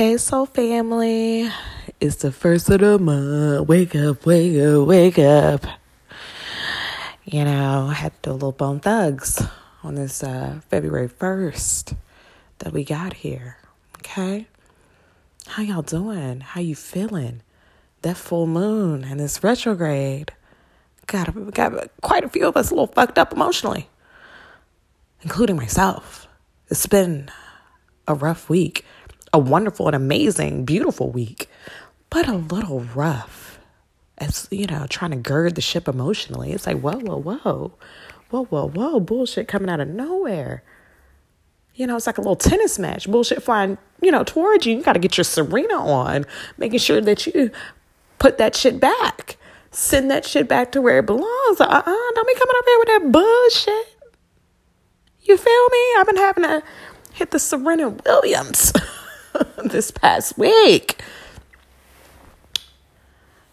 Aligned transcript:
Hey, 0.00 0.16
soul 0.16 0.46
family. 0.46 1.50
It's 2.00 2.16
the 2.16 2.32
first 2.32 2.70
of 2.70 2.80
the 2.80 2.98
month. 2.98 3.68
Wake 3.68 3.94
up, 3.94 4.24
wake 4.24 4.58
up, 4.58 4.88
wake 4.88 5.18
up. 5.18 5.66
You 7.26 7.44
know, 7.44 7.88
I 7.90 7.92
had 7.92 8.14
to 8.22 8.30
do 8.30 8.30
a 8.30 8.32
little 8.32 8.52
bone 8.52 8.80
thugs 8.80 9.46
on 9.82 9.96
this 9.96 10.22
uh, 10.22 10.62
February 10.70 11.06
1st 11.06 11.98
that 12.60 12.72
we 12.72 12.82
got 12.82 13.12
here. 13.12 13.58
Okay? 13.98 14.46
How 15.46 15.62
y'all 15.62 15.82
doing? 15.82 16.40
How 16.40 16.62
you 16.62 16.74
feeling? 16.74 17.42
That 18.00 18.16
full 18.16 18.46
moon 18.46 19.04
and 19.04 19.20
this 19.20 19.44
retrograde 19.44 20.32
got, 21.08 21.52
got 21.52 21.90
quite 22.00 22.24
a 22.24 22.30
few 22.30 22.46
of 22.48 22.56
us 22.56 22.70
a 22.70 22.74
little 22.74 22.86
fucked 22.86 23.18
up 23.18 23.34
emotionally, 23.34 23.90
including 25.20 25.56
myself. 25.56 26.26
It's 26.70 26.86
been 26.86 27.30
a 28.08 28.14
rough 28.14 28.48
week 28.48 28.86
a 29.32 29.38
wonderful 29.38 29.86
and 29.86 29.96
amazing, 29.96 30.64
beautiful 30.64 31.10
week, 31.10 31.48
but 32.08 32.28
a 32.28 32.34
little 32.34 32.80
rough. 32.80 33.58
As 34.18 34.48
you 34.50 34.66
know, 34.66 34.86
trying 34.88 35.12
to 35.12 35.16
gird 35.16 35.54
the 35.54 35.62
ship 35.62 35.88
emotionally. 35.88 36.52
It's 36.52 36.66
like, 36.66 36.80
whoa, 36.80 36.98
whoa, 36.98 37.16
whoa, 37.16 37.72
whoa, 38.30 38.44
whoa, 38.44 38.68
whoa, 38.68 39.00
bullshit 39.00 39.48
coming 39.48 39.70
out 39.70 39.80
of 39.80 39.88
nowhere. 39.88 40.62
You 41.74 41.86
know, 41.86 41.96
it's 41.96 42.06
like 42.06 42.18
a 42.18 42.20
little 42.20 42.36
tennis 42.36 42.78
match. 42.78 43.10
Bullshit 43.10 43.42
flying, 43.42 43.78
you 44.02 44.10
know, 44.10 44.24
towards 44.24 44.66
you. 44.66 44.76
You 44.76 44.82
got 44.82 44.92
to 44.92 44.98
get 44.98 45.16
your 45.16 45.24
Serena 45.24 45.74
on, 45.74 46.26
making 46.58 46.80
sure 46.80 47.00
that 47.00 47.26
you 47.26 47.50
put 48.18 48.36
that 48.36 48.54
shit 48.54 48.78
back. 48.78 49.38
Send 49.70 50.10
that 50.10 50.26
shit 50.26 50.48
back 50.48 50.72
to 50.72 50.82
where 50.82 50.98
it 50.98 51.06
belongs. 51.06 51.60
Uh 51.60 51.64
uh-uh, 51.64 51.78
uh, 51.78 52.12
don't 52.14 52.26
be 52.26 52.34
coming 52.34 52.56
up 52.58 52.64
here 52.66 52.78
with 52.78 52.88
that 52.88 53.12
bullshit. 53.12 53.96
You 55.22 55.36
feel 55.36 55.68
me? 55.68 55.94
I've 55.96 56.06
been 56.06 56.16
having 56.16 56.44
to 56.44 56.62
hit 57.12 57.30
the 57.30 57.38
Serena 57.38 57.88
Williams. 57.88 58.72
this 59.64 59.90
past 59.90 60.38
week. 60.38 61.00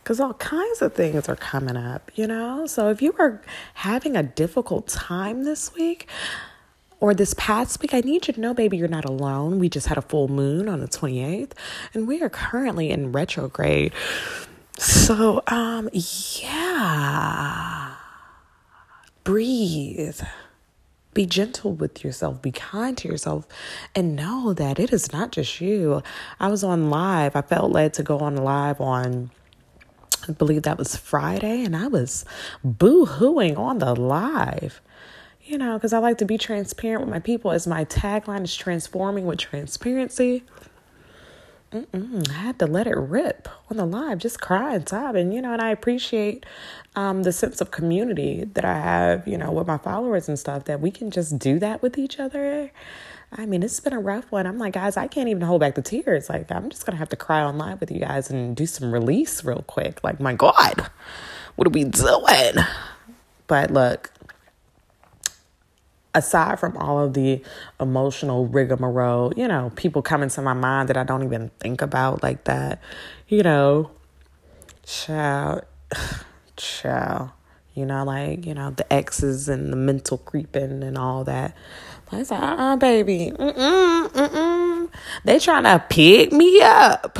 Because 0.04 0.20
all 0.20 0.34
kinds 0.36 0.82
of 0.82 0.94
things 0.94 1.28
are 1.28 1.36
coming 1.36 1.76
up, 1.78 2.12
you 2.16 2.28
know? 2.28 2.66
So 2.66 2.90
if 2.90 3.02
you 3.02 3.14
are 3.20 3.42
having 3.76 4.16
a 4.16 4.24
difficult 4.24 4.88
time 4.88 5.44
this 5.44 5.74
week 5.76 6.08
or 7.02 7.14
this 7.14 7.34
past 7.36 7.82
week, 7.82 7.94
I 7.94 8.00
need 8.02 8.28
you 8.28 8.34
to 8.34 8.40
know, 8.40 8.54
baby, 8.54 8.78
you're 8.78 8.88
not 8.88 9.06
alone. 9.06 9.60
We 9.60 9.68
just 9.70 9.88
had 9.88 9.98
a 9.98 10.02
full 10.02 10.28
moon 10.30 10.70
on 10.70 10.80
the 10.80 10.88
28th, 10.88 11.52
and 11.94 12.08
we 12.08 12.22
are 12.22 12.30
currently 12.30 12.90
in 12.90 13.12
retrograde. 13.12 13.92
So, 14.78 15.42
um, 15.48 15.90
yeah. 15.94 17.96
Breathe. 19.24 20.22
Be 21.18 21.26
gentle 21.26 21.74
with 21.74 22.04
yourself, 22.04 22.44
be 22.44 22.52
kind 22.52 22.96
to 23.00 23.08
yourself, 23.08 23.48
and 23.96 24.16
know 24.16 24.54
that 24.54 24.78
it 24.78 24.94
is 24.94 25.12
not 25.12 25.32
just 25.32 25.60
you. 25.60 26.04
I 26.40 26.48
was 26.48 26.64
on 26.64 26.92
live, 26.92 27.36
I 27.36 27.42
felt 27.42 27.72
led 27.72 27.96
to 27.96 28.04
go 28.04 28.20
on 28.20 28.36
live 28.36 28.80
on. 28.80 29.32
I 30.30 30.34
believe 30.34 30.62
that 30.62 30.78
was 30.78 30.96
Friday, 30.96 31.64
and 31.64 31.76
I 31.76 31.88
was 31.88 32.24
boo 32.64 33.08
hooing 33.08 33.58
on 33.58 33.80
the 33.80 33.96
live 33.96 34.80
you 35.44 35.58
know, 35.58 35.76
because 35.78 35.94
I 35.94 35.98
like 36.00 36.18
to 36.18 36.26
be 36.26 36.38
transparent 36.38 37.02
with 37.02 37.10
my 37.10 37.20
people, 37.20 37.52
as 37.52 37.66
my 37.66 37.86
tagline 37.86 38.44
is 38.44 38.54
transforming 38.54 39.26
with 39.26 39.40
transparency. 39.40 40.44
Mm-mm, 41.72 42.30
I 42.30 42.34
had 42.34 42.60
to 42.60 42.66
let 42.66 42.88
it 42.88 42.96
rip 42.96 43.50
on 43.70 43.78
the 43.78 43.86
live, 43.86 44.20
just 44.20 44.40
cry 44.42 44.76
and 44.76 44.88
sob. 44.88 45.16
And, 45.16 45.34
you 45.34 45.42
know, 45.42 45.54
and 45.54 45.62
I 45.62 45.70
appreciate 45.70 46.46
um, 46.96 47.24
the 47.24 47.34
sense 47.34 47.60
of 47.62 47.72
community 47.72 48.46
that 48.54 48.66
I 48.66 48.80
have, 48.80 49.28
you 49.28 49.38
know, 49.38 49.52
with 49.52 49.68
my 49.68 49.78
followers 49.78 50.30
and 50.30 50.40
stuff, 50.40 50.66
that 50.66 50.80
we 50.80 50.92
can 50.92 51.12
just 51.12 51.38
do 51.38 51.60
that 51.60 51.82
with 51.82 51.98
each 51.98 52.20
other. 52.20 52.72
I 53.34 53.46
mean, 53.46 53.64
it's 53.64 53.82
been 53.82 53.92
a 53.94 54.00
rough 54.00 54.32
one. 54.32 54.48
I'm 54.48 54.58
like, 54.58 54.74
guys, 54.74 54.96
I 54.96 55.08
can't 55.08 55.28
even 55.28 55.42
hold 55.44 55.60
back 55.60 55.76
the 55.76 55.82
tears. 55.82 56.30
Like, 56.30 56.50
I'm 56.52 56.70
just 56.70 56.86
going 56.86 56.94
to 56.94 57.00
have 57.00 57.10
to 57.10 57.18
cry 57.18 57.42
on 57.42 57.58
live 57.58 57.82
with 57.82 57.92
you 57.92 58.00
guys 58.00 58.30
and 58.30 58.56
do 58.56 58.66
some 58.66 58.94
release 58.94 59.44
real 59.44 59.64
quick. 59.68 60.02
Like, 60.04 60.22
my 60.22 60.34
God, 60.34 60.90
what 61.58 61.68
are 61.68 61.72
we 61.72 61.84
doing? 61.84 62.64
But 63.48 63.72
look, 63.72 64.12
aside 66.18 66.60
from 66.60 66.76
all 66.78 67.00
of 67.00 67.14
the 67.14 67.42
emotional 67.80 68.48
rigmarole, 68.48 69.32
you 69.38 69.48
know, 69.48 69.72
people 69.76 70.02
come 70.02 70.24
into 70.24 70.42
my 70.42 70.54
mind 70.54 70.90
that 70.90 70.98
I 70.98 71.04
don't 71.04 71.24
even 71.24 71.52
think 71.60 71.82
about 71.82 72.24
like 72.24 72.46
that, 72.46 72.82
you 73.28 73.44
know, 73.44 73.92
child, 74.84 75.62
child, 76.58 77.30
you 77.76 77.86
know, 77.86 78.04
like, 78.04 78.46
you 78.46 78.54
know, 78.56 78.72
the 78.72 78.92
exes 78.92 79.48
and 79.48 79.72
the 79.72 79.78
mental 79.78 80.18
creeping 80.18 80.84
and 80.84 80.98
all 80.98 81.24
that. 81.26 81.56
I 82.12 82.24
said, 82.24 82.42
uh 82.42 82.46
uh-uh, 82.46 82.76
baby. 82.78 83.32
Mm-mm, 83.36 84.08
mm-mm. 84.10 84.90
They 85.24 85.40
trying 85.40 85.64
to 85.64 85.84
pick 85.90 86.32
me 86.32 86.62
up. 86.62 87.18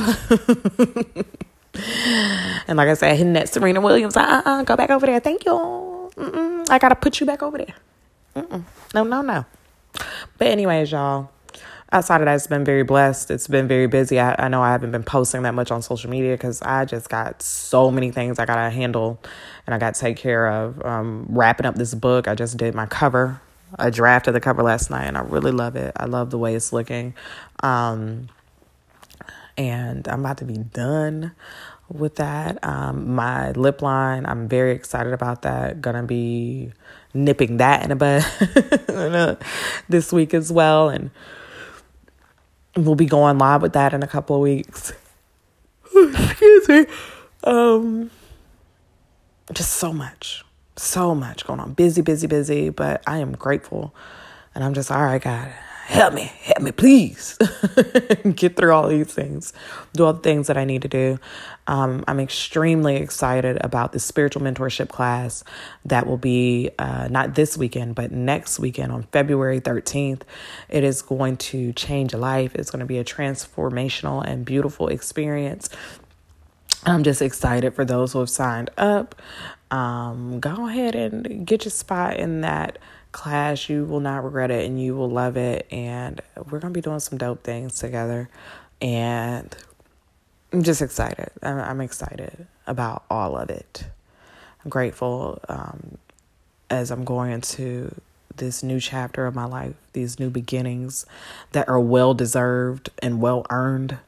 and 2.66 2.76
like 2.76 2.88
I 2.88 2.94
said, 2.94 3.16
hitting 3.16 3.34
that 3.34 3.48
Serena 3.48 3.80
Williams, 3.80 4.16
uh 4.16 4.42
uh 4.44 4.62
go 4.64 4.76
back 4.76 4.90
over 4.90 5.06
there. 5.06 5.20
Thank 5.20 5.44
you. 5.44 5.52
Mm-mm. 5.52 6.68
I 6.68 6.78
got 6.78 6.88
to 6.88 6.96
put 6.96 7.20
you 7.20 7.26
back 7.26 7.42
over 7.42 7.58
there. 7.58 7.74
Mm-mm. 8.42 8.62
No, 8.94 9.04
no, 9.04 9.22
no. 9.22 9.44
But, 10.38 10.48
anyways, 10.48 10.92
y'all, 10.92 11.30
outside 11.92 12.20
of 12.20 12.26
that, 12.26 12.34
it's 12.34 12.46
been 12.46 12.64
very 12.64 12.82
blessed. 12.84 13.30
It's 13.30 13.48
been 13.48 13.66
very 13.68 13.86
busy. 13.86 14.20
I, 14.20 14.34
I 14.38 14.48
know 14.48 14.62
I 14.62 14.70
haven't 14.72 14.92
been 14.92 15.02
posting 15.02 15.42
that 15.42 15.54
much 15.54 15.70
on 15.70 15.82
social 15.82 16.10
media 16.10 16.34
because 16.34 16.62
I 16.62 16.84
just 16.84 17.08
got 17.08 17.42
so 17.42 17.90
many 17.90 18.10
things 18.10 18.38
I 18.38 18.46
got 18.46 18.56
to 18.56 18.70
handle 18.70 19.20
and 19.66 19.74
I 19.74 19.78
got 19.78 19.94
to 19.94 20.00
take 20.00 20.16
care 20.16 20.46
of. 20.46 20.84
Um, 20.84 21.26
wrapping 21.28 21.66
up 21.66 21.74
this 21.74 21.94
book, 21.94 22.28
I 22.28 22.34
just 22.34 22.56
did 22.56 22.74
my 22.74 22.86
cover. 22.86 23.40
a 23.78 23.90
draft 23.90 24.26
of 24.28 24.34
the 24.34 24.40
cover 24.40 24.62
last 24.62 24.90
night 24.90 25.04
and 25.06 25.16
I 25.16 25.20
really 25.20 25.52
love 25.52 25.76
it. 25.76 25.92
I 25.96 26.06
love 26.06 26.30
the 26.30 26.38
way 26.38 26.54
it's 26.54 26.72
looking. 26.72 27.14
Um, 27.62 28.28
and 29.56 30.06
I'm 30.08 30.20
about 30.20 30.38
to 30.38 30.44
be 30.44 30.56
done 30.58 31.32
with 31.88 32.16
that. 32.16 32.62
Um, 32.64 33.14
my 33.14 33.50
lip 33.52 33.82
line, 33.82 34.24
I'm 34.26 34.48
very 34.48 34.72
excited 34.72 35.12
about 35.12 35.42
that. 35.42 35.80
Gonna 35.80 36.04
be 36.04 36.72
nipping 37.14 37.56
that 37.58 37.84
in 37.84 37.90
a 37.90 37.96
bud 37.96 39.38
this 39.88 40.12
week 40.12 40.34
as 40.34 40.52
well. 40.52 40.88
And 40.88 41.10
we'll 42.76 42.94
be 42.94 43.06
going 43.06 43.38
live 43.38 43.62
with 43.62 43.72
that 43.72 43.92
in 43.92 44.02
a 44.02 44.06
couple 44.06 44.36
of 44.36 44.42
weeks. 44.42 44.92
Excuse 45.96 46.68
me. 46.68 46.86
Um, 47.44 48.10
just 49.52 49.74
so 49.74 49.92
much, 49.92 50.44
so 50.76 51.14
much 51.14 51.46
going 51.46 51.60
on. 51.60 51.72
Busy, 51.72 52.02
busy, 52.02 52.26
busy, 52.26 52.70
but 52.70 53.02
I 53.06 53.18
am 53.18 53.32
grateful. 53.32 53.94
And 54.54 54.64
I'm 54.64 54.74
just, 54.74 54.90
all 54.90 55.02
right, 55.02 55.22
God, 55.22 55.52
help 55.88 56.12
me, 56.12 56.30
help 56.42 56.60
me, 56.60 56.70
please. 56.70 57.38
Get 58.34 58.56
through 58.56 58.72
all 58.72 58.88
these 58.88 59.12
things, 59.12 59.54
do 59.94 60.04
all 60.04 60.12
the 60.12 60.20
things 60.20 60.46
that 60.46 60.58
I 60.58 60.64
need 60.64 60.82
to 60.82 60.88
do. 60.88 61.18
Um, 61.66 62.04
I'm 62.06 62.20
extremely 62.20 62.96
excited 62.96 63.56
about 63.62 63.92
the 63.92 63.98
spiritual 63.98 64.42
mentorship 64.42 64.90
class 64.90 65.44
that 65.86 66.06
will 66.06 66.18
be 66.18 66.70
uh, 66.78 67.08
not 67.10 67.34
this 67.34 67.56
weekend, 67.56 67.94
but 67.94 68.12
next 68.12 68.58
weekend 68.58 68.92
on 68.92 69.04
February 69.04 69.60
13th. 69.62 70.22
It 70.68 70.84
is 70.84 71.00
going 71.00 71.38
to 71.38 71.72
change 71.72 72.12
a 72.12 72.18
life, 72.18 72.54
it's 72.54 72.70
going 72.70 72.80
to 72.80 72.86
be 72.86 72.98
a 72.98 73.04
transformational 73.04 74.22
and 74.22 74.44
beautiful 74.44 74.88
experience. 74.88 75.70
I'm 76.84 77.02
just 77.02 77.22
excited 77.22 77.74
for 77.74 77.84
those 77.86 78.12
who 78.12 78.20
have 78.20 78.30
signed 78.30 78.70
up. 78.76 79.20
Um, 79.70 80.38
go 80.38 80.68
ahead 80.68 80.94
and 80.94 81.46
get 81.46 81.64
your 81.64 81.72
spot 81.72 82.16
in 82.18 82.42
that 82.42 82.78
class. 83.12 83.68
You 83.68 83.84
will 83.84 84.00
not 84.00 84.24
regret 84.24 84.50
it 84.50 84.66
and 84.66 84.80
you 84.80 84.94
will 84.94 85.10
love 85.10 85.36
it. 85.36 85.66
And 85.70 86.20
we're 86.36 86.60
going 86.60 86.72
to 86.72 86.78
be 86.78 86.82
doing 86.82 87.00
some 87.00 87.18
dope 87.18 87.42
things 87.42 87.78
together. 87.78 88.28
And 88.80 89.54
I'm 90.52 90.62
just 90.62 90.82
excited. 90.82 91.30
I'm, 91.42 91.80
excited 91.80 92.46
about 92.66 93.04
all 93.10 93.36
of 93.36 93.50
it. 93.50 93.84
I'm 94.64 94.70
grateful 94.70 95.40
um, 95.48 95.98
as 96.70 96.90
I'm 96.90 97.04
going 97.04 97.32
into 97.32 97.94
this 98.36 98.62
new 98.62 98.80
chapter 98.80 99.26
of 99.26 99.34
my 99.34 99.44
life, 99.44 99.74
these 99.92 100.18
new 100.18 100.30
beginnings 100.30 101.04
that 101.52 101.68
are 101.68 101.80
well 101.80 102.14
deserved 102.14 102.90
and 103.00 103.20
well 103.20 103.44
earned 103.50 103.98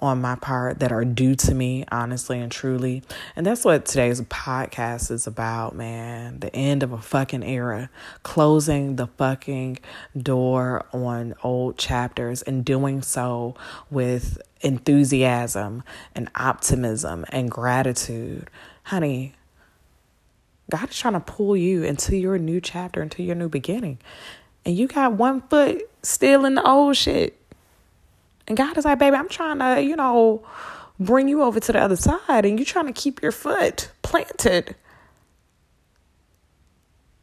on 0.00 0.20
my 0.20 0.36
part 0.36 0.78
that 0.78 0.92
are 0.92 1.04
due 1.04 1.34
to 1.34 1.54
me, 1.54 1.84
honestly 1.90 2.38
and 2.38 2.52
truly. 2.52 3.02
And 3.34 3.44
that's 3.44 3.64
what 3.64 3.84
today's 3.84 4.20
podcast 4.22 5.10
is 5.10 5.26
about, 5.26 5.74
man. 5.74 6.40
The 6.40 6.54
end 6.54 6.82
of 6.82 6.92
a 6.92 6.98
fucking 6.98 7.42
era, 7.42 7.90
closing 8.22 8.96
the 8.96 9.06
fucking 9.06 9.78
door 10.16 10.86
on 10.92 11.34
old 11.42 11.78
chapters 11.78 12.42
and 12.42 12.64
doing 12.64 13.02
so 13.02 13.54
with 13.90 14.40
enthusiasm 14.60 15.82
and 16.14 16.30
optimism 16.34 17.24
and 17.30 17.50
gratitude. 17.50 18.50
Honey, 18.84 19.34
God 20.70 20.90
is 20.90 20.98
trying 20.98 21.14
to 21.14 21.20
pull 21.20 21.56
you 21.56 21.82
into 21.82 22.16
your 22.16 22.38
new 22.38 22.60
chapter, 22.60 23.02
into 23.02 23.22
your 23.22 23.34
new 23.34 23.48
beginning. 23.48 23.98
And 24.64 24.76
you 24.76 24.86
got 24.86 25.12
one 25.12 25.40
foot 25.42 25.88
still 26.02 26.44
in 26.44 26.54
the 26.54 26.68
old 26.68 26.96
shit. 26.96 27.36
And 28.48 28.56
God 28.56 28.76
is 28.78 28.84
like, 28.84 28.98
baby, 28.98 29.14
I'm 29.16 29.28
trying 29.28 29.58
to, 29.58 29.82
you 29.82 29.94
know, 29.94 30.42
bring 30.98 31.28
you 31.28 31.42
over 31.42 31.60
to 31.60 31.72
the 31.72 31.78
other 31.80 31.96
side 31.96 32.44
and 32.44 32.58
you're 32.58 32.66
trying 32.66 32.86
to 32.86 32.92
keep 32.92 33.22
your 33.22 33.30
foot 33.30 33.92
planted 34.02 34.74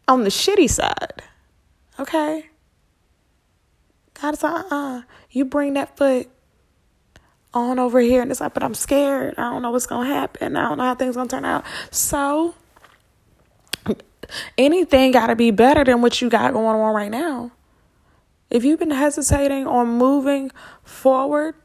on 0.07 0.24
the 0.24 0.30
shitty 0.30 0.69
side. 0.69 1.24
Okay? 2.00 2.45
God 4.22 4.36
is 4.36 4.44
like, 4.44 4.66
uh 4.72 4.75
uh 4.75 5.01
You 5.31 5.45
bring 5.45 5.74
that 5.74 5.98
foot 5.98 6.30
on 7.54 7.80
over 7.80 8.00
here 8.00 8.21
and 8.21 8.31
it's 8.31 8.42
like, 8.42 8.54
but 8.54 8.63
I'm 8.63 8.75
scared. 8.75 9.36
I 9.38 9.50
don't 9.50 9.62
know 9.62 9.71
what's 9.71 9.88
gonna 9.88 10.07
happen. 10.07 10.56
I 10.56 10.69
don't 10.69 10.78
know 10.78 10.83
how 10.86 10.95
things 10.95 11.16
gonna 11.16 11.30
turn 11.30 11.45
out. 11.45 11.66
So 11.89 12.54
anything 14.57 15.12
gotta 15.12 15.36
be 15.36 15.51
better 15.51 15.83
than 15.83 16.01
what 16.01 16.21
you 16.21 16.30
got 16.30 16.54
going 16.54 16.80
on 16.80 16.94
right 16.94 17.12
now. 17.12 17.51
If 18.50 18.63
you've 18.63 18.80
been 18.80 18.92
hesitating 18.92 19.68
on 19.68 19.88
moving 19.88 20.51
forward, 20.83 21.56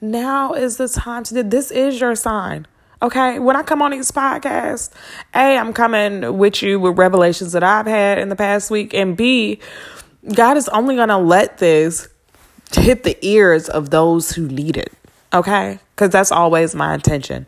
now 0.00 0.52
is 0.52 0.76
the 0.76 0.88
time 0.88 1.24
to 1.24 1.34
do 1.34 1.42
this 1.42 1.70
is 1.70 2.00
your 2.00 2.14
sign. 2.14 2.66
Okay, 3.00 3.38
when 3.38 3.54
I 3.54 3.62
come 3.62 3.80
on 3.80 3.92
these 3.92 4.10
podcasts, 4.10 4.90
A, 5.34 5.56
I'm 5.56 5.72
coming 5.72 6.36
with 6.36 6.62
you 6.62 6.80
with 6.80 6.98
revelations 6.98 7.52
that 7.52 7.62
I've 7.62 7.86
had 7.86 8.18
in 8.18 8.28
the 8.28 8.36
past 8.36 8.70
week, 8.70 8.92
and 8.92 9.16
B, 9.16 9.60
God 10.34 10.56
is 10.56 10.68
only 10.70 10.96
gonna 10.96 11.18
let 11.18 11.58
this 11.58 12.08
hit 12.72 13.04
the 13.04 13.16
ears 13.24 13.68
of 13.68 13.90
those 13.90 14.32
who 14.32 14.48
need 14.48 14.76
it. 14.76 14.92
Okay? 15.32 15.78
Because 15.94 16.10
that's 16.10 16.32
always 16.32 16.74
my 16.74 16.94
intention. 16.94 17.46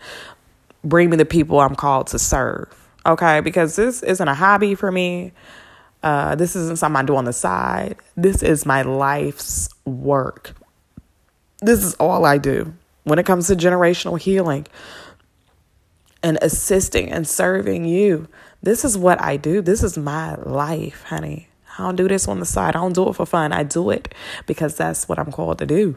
Bring 0.84 1.10
me 1.10 1.16
the 1.16 1.24
people 1.24 1.60
I'm 1.60 1.74
called 1.74 2.06
to 2.08 2.18
serve. 2.18 2.68
Okay? 3.04 3.40
Because 3.40 3.76
this 3.76 4.02
isn't 4.02 4.28
a 4.28 4.34
hobby 4.34 4.74
for 4.74 4.92
me. 4.92 5.32
Uh, 6.02 6.34
this 6.34 6.56
isn't 6.56 6.78
something 6.78 7.00
I 7.00 7.04
do 7.04 7.16
on 7.16 7.24
the 7.24 7.32
side. 7.32 7.96
This 8.16 8.42
is 8.42 8.64
my 8.64 8.82
life's 8.82 9.68
work. 9.84 10.54
This 11.60 11.84
is 11.84 11.94
all 11.94 12.24
I 12.24 12.38
do 12.38 12.72
when 13.04 13.18
it 13.18 13.26
comes 13.26 13.48
to 13.48 13.56
generational 13.56 14.18
healing 14.18 14.66
and 16.22 16.38
assisting 16.40 17.10
and 17.10 17.26
serving 17.28 17.84
you. 17.84 18.28
This 18.62 18.84
is 18.84 18.96
what 18.96 19.20
I 19.20 19.36
do. 19.36 19.60
This 19.62 19.82
is 19.82 19.98
my 19.98 20.34
life, 20.36 21.04
honey. 21.04 21.48
I 21.78 21.84
don't 21.84 21.96
do 21.96 22.08
this 22.08 22.28
on 22.28 22.40
the 22.40 22.46
side. 22.46 22.76
I 22.76 22.80
don't 22.80 22.92
do 22.92 23.08
it 23.08 23.14
for 23.14 23.26
fun. 23.26 23.52
I 23.52 23.62
do 23.62 23.90
it 23.90 24.14
because 24.46 24.76
that's 24.76 25.08
what 25.08 25.18
I'm 25.18 25.32
called 25.32 25.58
to 25.58 25.66
do. 25.66 25.96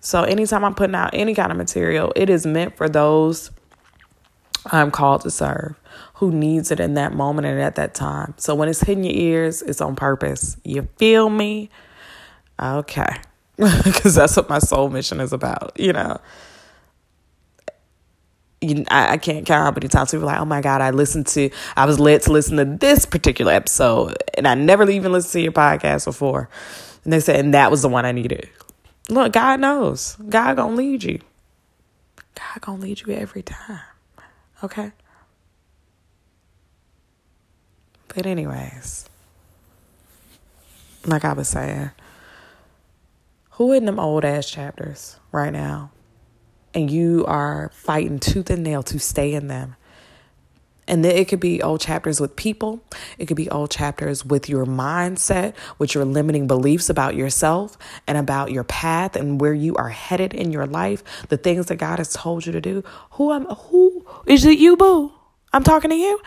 So 0.00 0.22
anytime 0.22 0.64
I'm 0.64 0.74
putting 0.74 0.94
out 0.94 1.10
any 1.12 1.34
kind 1.34 1.50
of 1.50 1.58
material, 1.58 2.12
it 2.16 2.30
is 2.30 2.46
meant 2.46 2.76
for 2.76 2.88
those 2.88 3.50
I'm 4.72 4.90
called 4.90 5.22
to 5.22 5.30
serve 5.30 5.76
who 6.16 6.32
needs 6.32 6.70
it 6.70 6.80
in 6.80 6.94
that 6.94 7.12
moment 7.12 7.46
and 7.46 7.60
at 7.60 7.74
that 7.74 7.94
time. 7.94 8.32
So 8.38 8.54
when 8.54 8.70
it's 8.70 8.80
hitting 8.80 9.04
your 9.04 9.14
ears, 9.14 9.60
it's 9.60 9.82
on 9.82 9.96
purpose. 9.96 10.56
You 10.64 10.88
feel 10.96 11.28
me? 11.28 11.70
Okay. 12.60 13.16
Because 13.58 14.14
that's 14.14 14.36
what 14.36 14.50
my 14.50 14.58
soul 14.58 14.90
mission 14.90 15.18
is 15.18 15.32
about, 15.32 15.72
you 15.76 15.90
know. 15.92 16.18
You, 18.60 18.84
I, 18.90 19.12
I 19.14 19.16
can't 19.16 19.46
count 19.46 19.64
how 19.64 19.70
many 19.70 19.88
times 19.88 20.10
people 20.10 20.26
like, 20.26 20.38
oh 20.38 20.44
my 20.44 20.60
God, 20.60 20.82
I 20.82 20.90
listened 20.90 21.26
to, 21.28 21.48
I 21.74 21.86
was 21.86 21.98
led 21.98 22.20
to 22.22 22.32
listen 22.32 22.58
to 22.58 22.66
this 22.66 23.06
particular 23.06 23.52
episode, 23.52 24.14
and 24.34 24.46
I 24.46 24.54
never 24.54 24.88
even 24.90 25.10
listened 25.12 25.32
to 25.32 25.40
your 25.40 25.52
podcast 25.52 26.04
before. 26.04 26.50
And 27.04 27.14
they 27.14 27.20
said, 27.20 27.40
and 27.40 27.54
that 27.54 27.70
was 27.70 27.80
the 27.80 27.88
one 27.88 28.04
I 28.04 28.12
needed. 28.12 28.46
Look, 29.08 29.32
God 29.32 29.60
knows. 29.60 30.16
God 30.28 30.56
gonna 30.56 30.74
lead 30.74 31.02
you. 31.02 31.20
God 32.34 32.60
gonna 32.60 32.82
lead 32.82 33.00
you 33.00 33.14
every 33.14 33.42
time. 33.42 33.80
Okay? 34.62 34.92
But 38.08 38.26
anyways, 38.26 39.08
like 41.04 41.24
I 41.24 41.32
was 41.34 41.48
saying, 41.48 41.90
who 43.50 43.72
in 43.72 43.84
them 43.84 43.98
old 43.98 44.24
ass 44.24 44.48
chapters 44.48 45.18
right 45.32 45.52
now? 45.52 45.90
And 46.72 46.90
you 46.90 47.24
are 47.26 47.70
fighting 47.74 48.18
tooth 48.18 48.50
and 48.50 48.62
nail 48.62 48.82
to 48.84 48.98
stay 48.98 49.32
in 49.32 49.48
them 49.48 49.76
and 50.88 51.04
then 51.04 51.16
it 51.16 51.28
could 51.28 51.40
be 51.40 51.62
old 51.62 51.80
chapters 51.80 52.20
with 52.20 52.36
people. 52.36 52.80
It 53.18 53.26
could 53.26 53.36
be 53.36 53.50
old 53.50 53.70
chapters 53.70 54.24
with 54.24 54.48
your 54.48 54.66
mindset, 54.66 55.54
with 55.78 55.94
your 55.94 56.04
limiting 56.04 56.46
beliefs 56.46 56.88
about 56.88 57.16
yourself 57.16 57.76
and 58.06 58.16
about 58.16 58.52
your 58.52 58.64
path 58.64 59.16
and 59.16 59.40
where 59.40 59.54
you 59.54 59.74
are 59.76 59.88
headed 59.88 60.32
in 60.32 60.52
your 60.52 60.66
life, 60.66 61.02
the 61.28 61.36
things 61.36 61.66
that 61.66 61.76
God 61.76 61.98
has 61.98 62.12
told 62.12 62.46
you 62.46 62.52
to 62.52 62.60
do. 62.60 62.84
Who 63.12 63.32
am 63.32 63.46
who 63.46 63.95
is 64.26 64.44
it 64.44 64.58
you, 64.58 64.76
boo? 64.76 65.12
I'm 65.52 65.64
talking 65.64 65.90
to 65.90 65.96
you. 65.96 66.20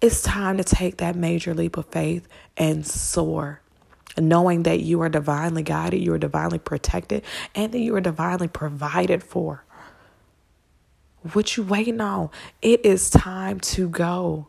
It's 0.00 0.22
time 0.22 0.56
to 0.56 0.64
take 0.64 0.96
that 0.98 1.14
major 1.14 1.52
leap 1.52 1.76
of 1.76 1.86
faith 1.86 2.26
and 2.56 2.86
soar. 2.86 3.60
Knowing 4.16 4.64
that 4.64 4.80
you 4.80 5.00
are 5.02 5.08
divinely 5.08 5.62
guided, 5.62 6.02
you 6.02 6.12
are 6.12 6.18
divinely 6.18 6.58
protected, 6.58 7.22
and 7.54 7.72
that 7.72 7.78
you 7.78 7.94
are 7.94 8.00
divinely 8.00 8.48
provided 8.48 9.22
for. 9.22 9.64
What 11.32 11.56
you 11.56 11.62
waiting 11.62 12.00
on? 12.00 12.30
It 12.62 12.84
is 12.84 13.10
time 13.10 13.60
to 13.60 13.88
go. 13.88 14.48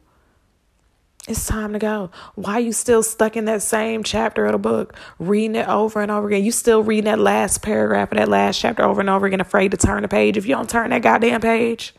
It's 1.27 1.45
time 1.45 1.73
to 1.73 1.79
go. 1.79 2.09
Why 2.35 2.53
are 2.53 2.59
you 2.61 2.71
still 2.71 3.03
stuck 3.03 3.37
in 3.37 3.45
that 3.45 3.61
same 3.61 4.03
chapter 4.03 4.45
of 4.45 4.53
the 4.53 4.57
book, 4.57 4.95
reading 5.19 5.55
it 5.55 5.67
over 5.67 6.01
and 6.01 6.09
over 6.09 6.27
again? 6.27 6.43
You 6.43 6.51
still 6.51 6.81
reading 6.81 7.05
that 7.05 7.19
last 7.19 7.61
paragraph 7.61 8.11
of 8.11 8.17
that 8.17 8.29
last 8.29 8.59
chapter 8.59 8.83
over 8.83 9.01
and 9.01 9.09
over 9.09 9.27
again, 9.27 9.41
afraid 9.41 9.71
to 9.71 9.77
turn 9.77 10.01
the 10.01 10.07
page. 10.07 10.37
If 10.37 10.47
you 10.47 10.55
don't 10.55 10.69
turn 10.69 10.89
that 10.89 11.03
goddamn 11.03 11.41
page 11.41 11.93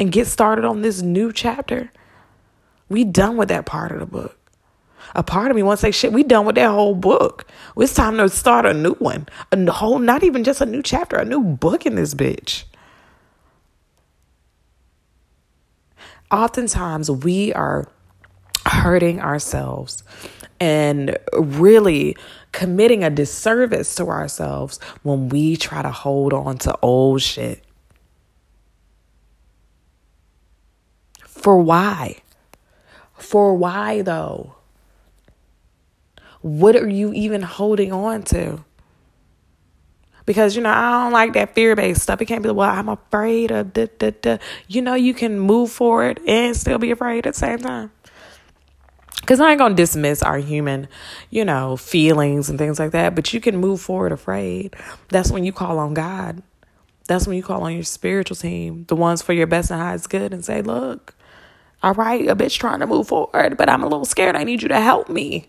and 0.00 0.10
get 0.10 0.26
started 0.26 0.64
on 0.64 0.82
this 0.82 1.00
new 1.02 1.32
chapter, 1.32 1.92
we 2.88 3.04
done 3.04 3.36
with 3.36 3.50
that 3.50 3.66
part 3.66 3.92
of 3.92 4.00
the 4.00 4.06
book. 4.06 4.36
A 5.14 5.22
part 5.22 5.50
of 5.50 5.56
me 5.56 5.62
wants 5.62 5.82
to 5.82 5.86
say, 5.86 5.90
shit, 5.92 6.12
we 6.12 6.24
done 6.24 6.44
with 6.44 6.56
that 6.56 6.70
whole 6.70 6.96
book. 6.96 7.46
It's 7.76 7.94
time 7.94 8.16
to 8.16 8.28
start 8.28 8.66
a 8.66 8.74
new 8.74 8.94
one. 8.94 9.28
A 9.52 9.70
whole, 9.70 10.00
not 10.00 10.24
even 10.24 10.42
just 10.42 10.60
a 10.60 10.66
new 10.66 10.82
chapter, 10.82 11.16
a 11.16 11.24
new 11.24 11.42
book 11.42 11.86
in 11.86 11.94
this 11.94 12.14
bitch. 12.14 12.64
oftentimes 16.30 17.10
we 17.10 17.52
are 17.54 17.88
hurting 18.66 19.20
ourselves 19.20 20.04
and 20.60 21.16
really 21.32 22.16
committing 22.52 23.02
a 23.02 23.10
disservice 23.10 23.94
to 23.96 24.06
ourselves 24.06 24.78
when 25.02 25.28
we 25.28 25.56
try 25.56 25.82
to 25.82 25.90
hold 25.90 26.32
on 26.32 26.58
to 26.58 26.76
old 26.82 27.22
shit. 27.22 27.64
For 31.40 31.58
why? 31.58 32.18
For 33.16 33.54
why 33.54 34.02
though? 34.02 34.54
What 36.42 36.76
are 36.76 36.88
you 36.88 37.12
even 37.12 37.42
holding 37.42 37.92
on 37.92 38.22
to? 38.24 38.64
because 40.30 40.54
you 40.54 40.62
know 40.62 40.70
I 40.70 41.02
don't 41.02 41.12
like 41.12 41.32
that 41.32 41.56
fear 41.56 41.74
based 41.74 42.02
stuff. 42.02 42.20
It 42.22 42.26
can't 42.26 42.44
be 42.44 42.50
well. 42.50 42.70
I'm 42.70 42.88
afraid 42.88 43.50
of 43.50 43.72
da, 43.72 43.88
da, 43.98 44.12
da. 44.22 44.38
You 44.68 44.80
know, 44.80 44.94
you 44.94 45.12
can 45.12 45.40
move 45.40 45.72
forward 45.72 46.20
and 46.24 46.56
still 46.56 46.78
be 46.78 46.92
afraid 46.92 47.26
at 47.26 47.34
the 47.34 47.40
same 47.40 47.58
time. 47.58 47.90
Because 49.20 49.40
I 49.40 49.50
ain't 49.50 49.58
gonna 49.58 49.74
dismiss 49.74 50.22
our 50.22 50.38
human, 50.38 50.86
you 51.30 51.44
know, 51.44 51.76
feelings 51.76 52.48
and 52.48 52.60
things 52.60 52.78
like 52.78 52.92
that. 52.92 53.16
But 53.16 53.34
you 53.34 53.40
can 53.40 53.56
move 53.56 53.80
forward 53.80 54.12
afraid. 54.12 54.76
That's 55.08 55.32
when 55.32 55.42
you 55.42 55.52
call 55.52 55.80
on 55.80 55.94
God. 55.94 56.44
That's 57.08 57.26
when 57.26 57.36
you 57.36 57.42
call 57.42 57.64
on 57.64 57.74
your 57.74 57.82
spiritual 57.82 58.36
team, 58.36 58.84
the 58.86 58.94
ones 58.94 59.22
for 59.22 59.32
your 59.32 59.48
best 59.48 59.72
and 59.72 59.80
highest 59.80 60.10
good, 60.10 60.32
and 60.32 60.44
say, 60.44 60.62
"Look, 60.62 61.16
all 61.82 61.94
right, 61.94 62.28
a 62.28 62.36
bitch 62.36 62.58
trying 62.58 62.80
to 62.80 62.86
move 62.86 63.08
forward, 63.08 63.56
but 63.56 63.68
I'm 63.68 63.82
a 63.82 63.88
little 63.88 64.04
scared. 64.04 64.36
I 64.36 64.44
need 64.44 64.62
you 64.62 64.68
to 64.68 64.80
help 64.80 65.08
me." 65.08 65.48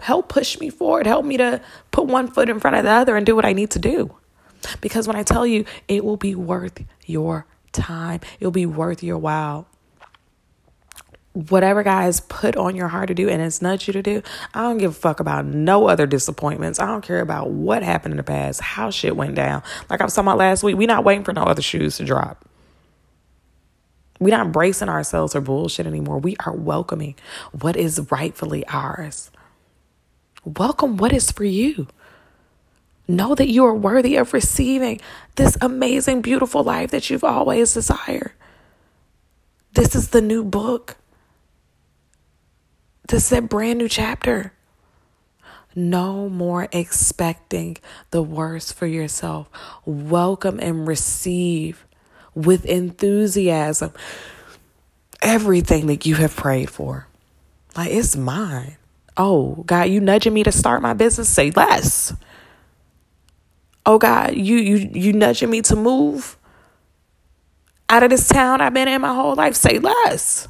help 0.00 0.28
push 0.28 0.58
me 0.58 0.70
forward, 0.70 1.06
help 1.06 1.24
me 1.24 1.36
to 1.36 1.60
put 1.90 2.06
one 2.06 2.28
foot 2.28 2.48
in 2.48 2.60
front 2.60 2.76
of 2.76 2.84
the 2.84 2.90
other 2.90 3.16
and 3.16 3.24
do 3.24 3.36
what 3.36 3.44
I 3.44 3.52
need 3.52 3.70
to 3.70 3.78
do. 3.78 4.14
Because 4.80 5.06
when 5.06 5.16
I 5.16 5.22
tell 5.22 5.46
you, 5.46 5.64
it 5.88 6.04
will 6.04 6.16
be 6.16 6.34
worth 6.34 6.82
your 7.06 7.46
time, 7.72 8.20
it'll 8.40 8.50
be 8.50 8.66
worth 8.66 9.02
your 9.02 9.18
while. 9.18 9.66
Whatever 11.32 11.82
has 11.82 12.20
put 12.20 12.56
on 12.56 12.76
your 12.76 12.86
heart 12.86 13.08
to 13.08 13.14
do 13.14 13.28
and 13.28 13.42
it's 13.42 13.60
nudged 13.60 13.88
you 13.88 13.92
to 13.94 14.02
do, 14.02 14.22
I 14.54 14.62
don't 14.62 14.78
give 14.78 14.92
a 14.92 14.94
fuck 14.94 15.18
about 15.18 15.44
no 15.44 15.88
other 15.88 16.06
disappointments. 16.06 16.78
I 16.78 16.86
don't 16.86 17.02
care 17.02 17.20
about 17.20 17.50
what 17.50 17.82
happened 17.82 18.12
in 18.12 18.18
the 18.18 18.22
past, 18.22 18.60
how 18.60 18.90
shit 18.90 19.16
went 19.16 19.34
down. 19.34 19.64
Like 19.90 20.00
I 20.00 20.04
was 20.04 20.14
talking 20.14 20.28
about 20.28 20.38
last 20.38 20.62
week, 20.62 20.76
we're 20.76 20.86
not 20.86 21.04
waiting 21.04 21.24
for 21.24 21.32
no 21.32 21.42
other 21.42 21.62
shoes 21.62 21.96
to 21.96 22.04
drop. 22.04 22.48
We're 24.20 24.36
not 24.36 24.52
bracing 24.52 24.88
ourselves 24.88 25.32
for 25.32 25.40
bullshit 25.40 25.86
anymore. 25.86 26.18
We 26.18 26.36
are 26.46 26.54
welcoming 26.54 27.16
what 27.52 27.76
is 27.76 28.10
rightfully 28.10 28.66
ours. 28.66 29.30
Welcome 30.44 30.96
what 30.96 31.12
is 31.12 31.30
for 31.32 31.44
you. 31.44 31.88
Know 33.08 33.34
that 33.34 33.48
you 33.48 33.64
are 33.66 33.74
worthy 33.74 34.16
of 34.16 34.32
receiving 34.32 35.00
this 35.36 35.58
amazing, 35.60 36.22
beautiful 36.22 36.62
life 36.62 36.90
that 36.90 37.10
you've 37.10 37.24
always 37.24 37.74
desired. 37.74 38.32
This 39.72 39.94
is 39.94 40.08
the 40.08 40.22
new 40.22 40.44
book. 40.44 40.96
This 43.08 43.30
is 43.30 43.38
a 43.38 43.42
brand 43.42 43.78
new 43.78 43.88
chapter. 43.88 44.52
No 45.74 46.28
more 46.28 46.68
expecting 46.72 47.76
the 48.10 48.22
worst 48.22 48.74
for 48.74 48.86
yourself. 48.86 49.50
Welcome 49.84 50.60
and 50.60 50.86
receive 50.86 51.83
with 52.34 52.64
enthusiasm 52.64 53.92
everything 55.22 55.86
that 55.86 56.04
you 56.04 56.16
have 56.16 56.36
prayed 56.36 56.70
for. 56.70 57.06
Like, 57.76 57.90
it's 57.90 58.16
mine. 58.16 58.76
Oh, 59.16 59.62
God, 59.66 59.84
you 59.84 60.00
nudging 60.00 60.34
me 60.34 60.42
to 60.42 60.52
start 60.52 60.82
my 60.82 60.92
business? 60.92 61.28
Say 61.28 61.50
less. 61.50 62.12
Oh 63.86 63.98
God, 63.98 64.34
you 64.34 64.56
you 64.56 64.90
you 64.94 65.12
nudging 65.12 65.50
me 65.50 65.60
to 65.62 65.76
move 65.76 66.38
out 67.88 68.02
of 68.02 68.10
this 68.10 68.28
town 68.28 68.60
I've 68.60 68.72
been 68.72 68.88
in 68.88 69.02
my 69.02 69.14
whole 69.14 69.34
life? 69.34 69.54
Say 69.54 69.78
less. 69.78 70.48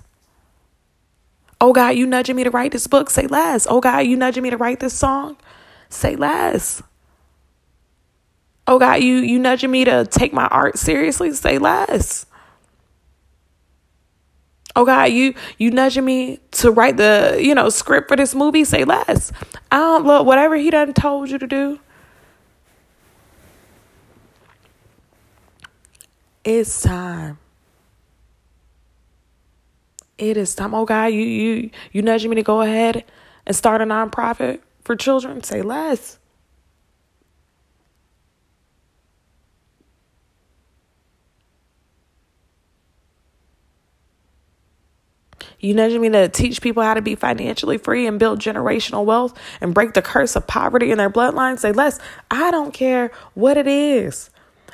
Oh 1.60 1.72
God, 1.72 1.90
you 1.90 2.06
nudging 2.06 2.36
me 2.36 2.44
to 2.44 2.50
write 2.50 2.72
this 2.72 2.86
book? 2.86 3.10
Say 3.10 3.26
less. 3.26 3.66
Oh 3.68 3.80
God, 3.80 4.00
you 4.00 4.16
nudging 4.16 4.42
me 4.42 4.50
to 4.50 4.56
write 4.56 4.80
this 4.80 4.94
song? 4.94 5.36
Say 5.88 6.14
less. 6.14 6.82
Oh 8.66 8.78
God, 8.78 9.02
you 9.02 9.16
you 9.16 9.38
nudging 9.38 9.70
me 9.70 9.84
to 9.84 10.06
take 10.06 10.32
my 10.32 10.46
art 10.46 10.78
seriously? 10.78 11.32
Say 11.32 11.58
less. 11.58 12.26
Oh 14.76 14.84
God, 14.84 15.04
you 15.12 15.34
you 15.58 15.70
nudging 15.70 16.04
me 16.04 16.40
to 16.52 16.70
write 16.70 16.96
the 16.96 17.38
you 17.40 17.54
know 17.54 17.68
script 17.68 18.08
for 18.08 18.16
this 18.16 18.34
movie? 18.34 18.64
Say 18.64 18.84
less. 18.84 19.32
I 19.70 19.76
don't 19.78 20.06
love 20.06 20.26
whatever 20.26 20.56
he 20.56 20.70
done 20.70 20.94
told 20.94 21.30
you 21.30 21.38
to 21.38 21.46
do. 21.46 21.78
It's 26.44 26.82
time. 26.82 27.38
It 30.18 30.36
is 30.36 30.54
time. 30.54 30.74
Oh 30.74 30.84
God, 30.84 31.06
you 31.06 31.22
you 31.22 31.70
you 31.92 32.02
nudging 32.02 32.30
me 32.30 32.36
to 32.36 32.42
go 32.42 32.62
ahead 32.62 33.04
and 33.46 33.54
start 33.54 33.80
a 33.80 33.84
nonprofit 33.84 34.60
for 34.84 34.96
children? 34.96 35.42
Say 35.42 35.62
less. 35.62 36.18
You 45.64 45.72
know, 45.72 45.84
nudging 45.84 46.02
me 46.02 46.10
to 46.10 46.28
teach 46.28 46.60
people 46.60 46.82
how 46.82 46.92
to 46.92 47.00
be 47.00 47.14
financially 47.14 47.78
free 47.78 48.06
and 48.06 48.18
build 48.18 48.38
generational 48.38 49.06
wealth 49.06 49.38
and 49.62 49.72
break 49.72 49.94
the 49.94 50.02
curse 50.02 50.36
of 50.36 50.46
poverty 50.46 50.90
in 50.90 50.98
their 50.98 51.08
bloodline? 51.08 51.58
Say 51.58 51.72
less. 51.72 51.98
I 52.30 52.50
don't 52.50 52.74
care 52.74 53.10
what 53.32 53.56
it 53.56 53.66
is. 53.66 54.28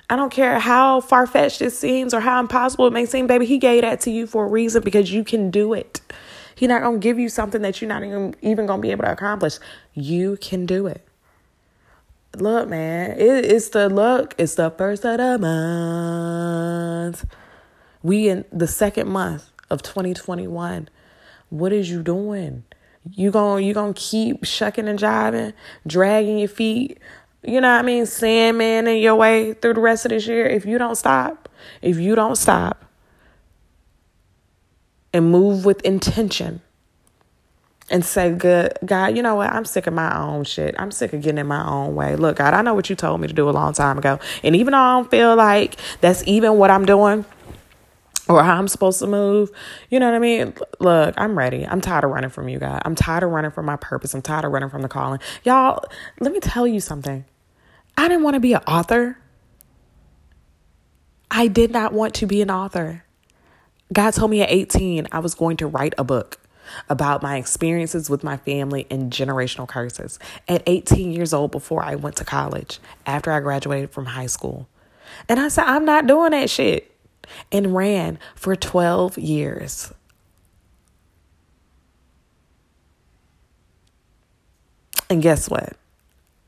I 0.09 0.17
don't 0.17 0.33
care 0.33 0.59
how 0.59 1.01
far 1.01 1.29
fetched 1.29 1.63
it 1.63 1.71
seems 1.71 2.13
or 2.13 2.19
how 2.19 2.41
impossible 2.41 2.89
it 2.89 2.93
may 2.93 3.07
seem, 3.07 3.29
baby. 3.29 3.47
He 3.47 3.59
gave 3.59 3.83
that 3.83 4.01
to 4.01 4.11
you 4.11 4.27
for 4.27 4.47
a 4.47 4.49
reason 4.49 4.83
because 4.83 5.13
you 5.13 5.23
can 5.23 5.53
do 5.53 5.75
it. 5.75 6.01
He's 6.57 6.69
not 6.69 6.83
gonna 6.83 6.99
give 6.99 7.21
you 7.21 7.29
something 7.29 7.63
that 7.63 7.81
you're 7.81 7.89
not 7.89 8.03
even 8.03 8.35
even 8.43 8.67
gonna 8.67 8.83
be 8.83 8.91
able 8.91 9.05
to 9.05 9.13
accomplish. 9.13 9.59
You 9.95 10.39
can 10.41 10.67
do 10.67 10.89
it. 10.89 11.07
Look, 12.37 12.69
man, 12.69 13.13
it, 13.13 13.45
it's 13.45 13.69
the 13.69 13.89
look. 13.89 14.35
It's 14.37 14.57
the 14.57 14.71
first 14.71 15.05
of 15.05 15.19
the 15.19 15.39
month. 15.39 17.25
We 18.03 18.29
in 18.29 18.45
the 18.51 18.67
second 18.67 19.09
month 19.09 19.50
of 19.71 19.83
2021. 19.83 20.89
What 21.49 21.73
is 21.73 21.91
you 21.91 22.03
doing? 22.03 22.65
You 23.11 23.31
going 23.31 23.65
you 23.65 23.73
gonna 23.73 23.95
keep 23.95 24.45
shucking 24.45 24.87
and 24.87 24.99
jiving, 24.99 25.55
dragging 25.87 26.39
your 26.39 26.49
feet, 26.49 26.99
you 27.43 27.61
know 27.61 27.73
what 27.73 27.79
I 27.79 27.83
mean, 27.83 28.05
sandmaning 28.05 29.01
your 29.01 29.15
way 29.15 29.55
through 29.55 29.75
the 29.75 29.81
rest 29.81 30.05
of 30.05 30.11
this 30.11 30.27
year. 30.27 30.47
If 30.47 30.67
you 30.67 30.77
don't 30.77 30.97
stop, 30.97 31.49
if 31.81 31.99
you 31.99 32.15
don't 32.15 32.37
stop 32.37 32.85
and 35.13 35.31
move 35.31 35.65
with 35.65 35.81
intention 35.83 36.61
and 37.91 38.05
say, 38.05 38.31
Good 38.31 38.79
God, 38.85 39.17
you 39.17 39.23
know 39.23 39.37
what? 39.37 39.51
I'm 39.51 39.65
sick 39.65 39.87
of 39.87 39.95
my 39.95 40.17
own 40.17 40.45
shit. 40.45 40.75
I'm 40.79 40.91
sick 40.91 41.15
of 41.15 41.23
getting 41.23 41.39
in 41.39 41.47
my 41.47 41.67
own 41.67 41.95
way. 41.95 42.15
Look, 42.15 42.37
God, 42.37 42.53
I 42.53 42.61
know 42.61 42.75
what 42.75 42.91
you 42.91 42.97
told 42.97 43.21
me 43.21 43.29
to 43.29 43.35
do 43.35 43.49
a 43.49 43.51
long 43.51 43.73
time 43.73 43.97
ago. 43.97 44.19
And 44.43 44.55
even 44.55 44.73
though 44.73 44.79
I 44.79 44.97
don't 44.97 45.11
feel 45.11 45.35
like 45.35 45.77
that's 46.03 46.23
even 46.27 46.59
what 46.59 46.71
I'm 46.71 46.85
doing, 46.85 47.25
or 48.31 48.45
how 48.45 48.57
I'm 48.57 48.69
supposed 48.69 49.01
to 49.01 49.07
move. 49.07 49.51
You 49.91 49.99
know 49.99 50.07
what 50.07 50.15
I 50.15 50.21
mean? 50.21 50.55
Look, 50.79 51.15
I'm 51.19 51.37
ready. 51.37 51.67
I'm 51.67 51.81
tired 51.81 52.05
of 52.05 52.11
running 52.11 52.31
from 52.31 52.49
you, 52.49 52.59
God. 52.59 52.81
I'm 52.85 52.95
tired 52.95 53.25
of 53.25 53.31
running 53.31 53.51
from 53.51 53.67
my 53.67 53.77
purpose. 53.77 54.15
I'm 54.15 54.23
tired 54.23 54.45
of 54.45 54.53
running 54.53 54.71
from 54.71 54.83
the 54.83 54.89
calling. 54.89 55.21
Y'all, 55.45 55.85
let 56.21 56.33
me 56.33 56.41
tell 56.41 56.67
you 56.67 56.81
something. 56.81 57.25
I 57.99 58.09
didn't 58.09 58.23
want 58.23 58.35
to 58.35 58.41
be 58.41 58.53
an 58.53 58.63
author. 58.67 59.19
I 61.31 61.49
did 61.49 61.71
not 61.71 61.93
want 61.93 62.15
to 62.15 62.27
be 62.27 62.41
an 62.41 62.51
author. 62.51 63.05
God 63.93 64.13
told 64.13 64.31
me 64.31 64.43
at 64.43 64.51
18 64.51 65.09
I 65.11 65.19
was 65.19 65.35
going 65.35 65.57
to 65.59 65.67
write 65.67 65.95
a 65.99 66.05
book 66.05 66.39
about 66.89 67.23
my 67.23 67.37
experiences 67.37 68.09
with 68.09 68.23
my 68.23 68.37
family 68.37 68.87
and 68.91 69.13
generational 69.13 69.67
curses. 69.67 70.21
At 70.47 70.63
18 70.67 71.11
years 71.11 71.35
old, 71.35 71.51
before 71.51 71.83
I 71.83 71.97
went 71.97 72.15
to 72.17 72.25
college, 72.25 72.79
after 73.07 73.33
I 73.33 73.41
graduated 73.41 73.91
from 73.91 74.07
high 74.07 74.27
school. 74.27 74.69
And 75.29 75.41
I 75.41 75.49
said, 75.49 75.65
I'm 75.65 75.85
not 75.85 76.07
doing 76.07 76.31
that 76.31 76.49
shit 76.49 76.91
and 77.51 77.75
ran 77.75 78.19
for 78.35 78.57
12 78.57 79.19
years. 79.19 79.93
And 85.09 85.21
guess 85.21 85.51
what? 85.51 85.77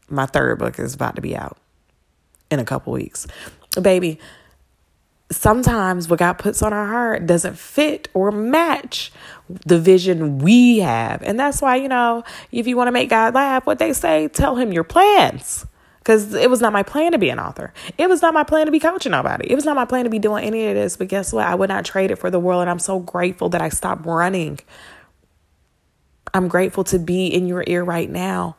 My 0.09 0.27
third 0.27 0.59
book 0.59 0.79
is 0.79 0.95
about 0.95 1.17
to 1.17 1.23
be 1.23 1.37
out 1.37 1.57
in 2.51 2.61
a 2.61 2.65
couple 2.65 2.93
weeks. 2.93 3.27
Baby, 3.81 4.21
sometimes 5.31 6.09
what 6.09 6.19
God 6.19 6.35
puts 6.35 6.63
on 6.63 6.73
our 6.73 6.87
heart 6.87 7.27
doesn't 7.27 7.59
fit 7.59 8.09
or 8.15 8.31
match 8.31 9.11
the 9.49 9.79
vision 9.79 10.39
we 10.39 10.79
have. 10.79 11.23
And 11.23 11.41
that's 11.41 11.61
why, 11.61 11.77
you 11.77 11.89
know, 11.89 12.23
if 12.53 12.67
you 12.67 12.77
want 12.77 12.89
to 12.89 12.93
make 12.93 13.09
God 13.09 13.35
laugh, 13.35 13.67
what 13.67 13.79
they 13.79 13.93
say, 13.93 14.29
tell 14.29 14.57
him 14.57 14.73
your 14.73 14.85
plans 14.85 15.67
because 16.03 16.35
it 16.35 16.51
was 16.51 16.61
not 16.61 16.73
my 16.73 16.83
plan 16.83 17.13
to 17.13 17.19
be 17.19 17.31
an 17.31 17.39
author. 17.39 17.73
It 17.97 18.09
was 18.09 18.23
not 18.23 18.35
my 18.35 18.43
plan 18.43 18.67
to 18.67 18.73
be 18.73 18.81
coaching 18.81 19.13
nobody. 19.13 19.49
It 19.49 19.55
was 19.55 19.65
not 19.65 19.77
my 19.77 19.85
plan 19.85 20.03
to 20.03 20.11
be 20.11 20.19
doing 20.19 20.45
any 20.45 20.67
of 20.67 20.75
this. 20.75 20.97
But 20.97 21.07
guess 21.07 21.33
what? 21.33 21.47
I 21.47 21.55
would 21.55 21.69
not 21.69 21.85
trade 21.85 22.11
it 22.11 22.17
for 22.17 22.29
the 22.29 22.41
world. 22.41 22.63
And 22.63 22.71
I'm 22.71 22.81
so 22.81 22.99
grateful 22.99 23.49
that 23.51 23.63
I 23.63 23.69
stopped 23.69 24.05
running. 24.05 24.59
I'm 26.35 26.49
grateful 26.49 26.83
to 26.85 26.99
be 26.99 27.29
in 27.29 27.47
your 27.47 27.63
ear 27.69 27.85
right 27.85 28.11
now 28.11 28.57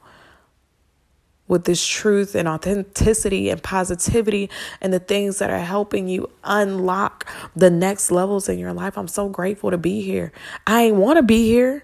with 1.49 1.65
this 1.65 1.85
truth 1.85 2.33
and 2.33 2.47
authenticity 2.47 3.49
and 3.49 3.61
positivity 3.61 4.49
and 4.79 4.93
the 4.93 4.99
things 4.99 5.39
that 5.39 5.49
are 5.49 5.59
helping 5.59 6.07
you 6.07 6.29
unlock 6.45 7.27
the 7.57 7.69
next 7.69 8.09
levels 8.09 8.47
in 8.47 8.57
your 8.57 8.71
life. 8.71 8.97
I'm 8.97 9.09
so 9.09 9.27
grateful 9.27 9.69
to 9.69 9.77
be 9.77 10.01
here. 10.01 10.31
I 10.65 10.83
ain't 10.83 10.95
want 10.95 11.17
to 11.17 11.23
be 11.23 11.45
here. 11.45 11.83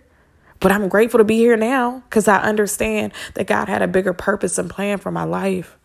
But 0.59 0.71
I'm 0.71 0.89
grateful 0.89 1.19
to 1.19 1.23
be 1.23 1.37
here 1.37 1.57
now 1.57 2.03
because 2.09 2.27
I 2.27 2.39
understand 2.39 3.13
that 3.35 3.47
God 3.47 3.69
had 3.69 3.81
a 3.81 3.87
bigger 3.87 4.13
purpose 4.13 4.57
and 4.57 4.69
plan 4.69 4.97
for 4.97 5.11
my 5.11 5.23
life. 5.23 5.77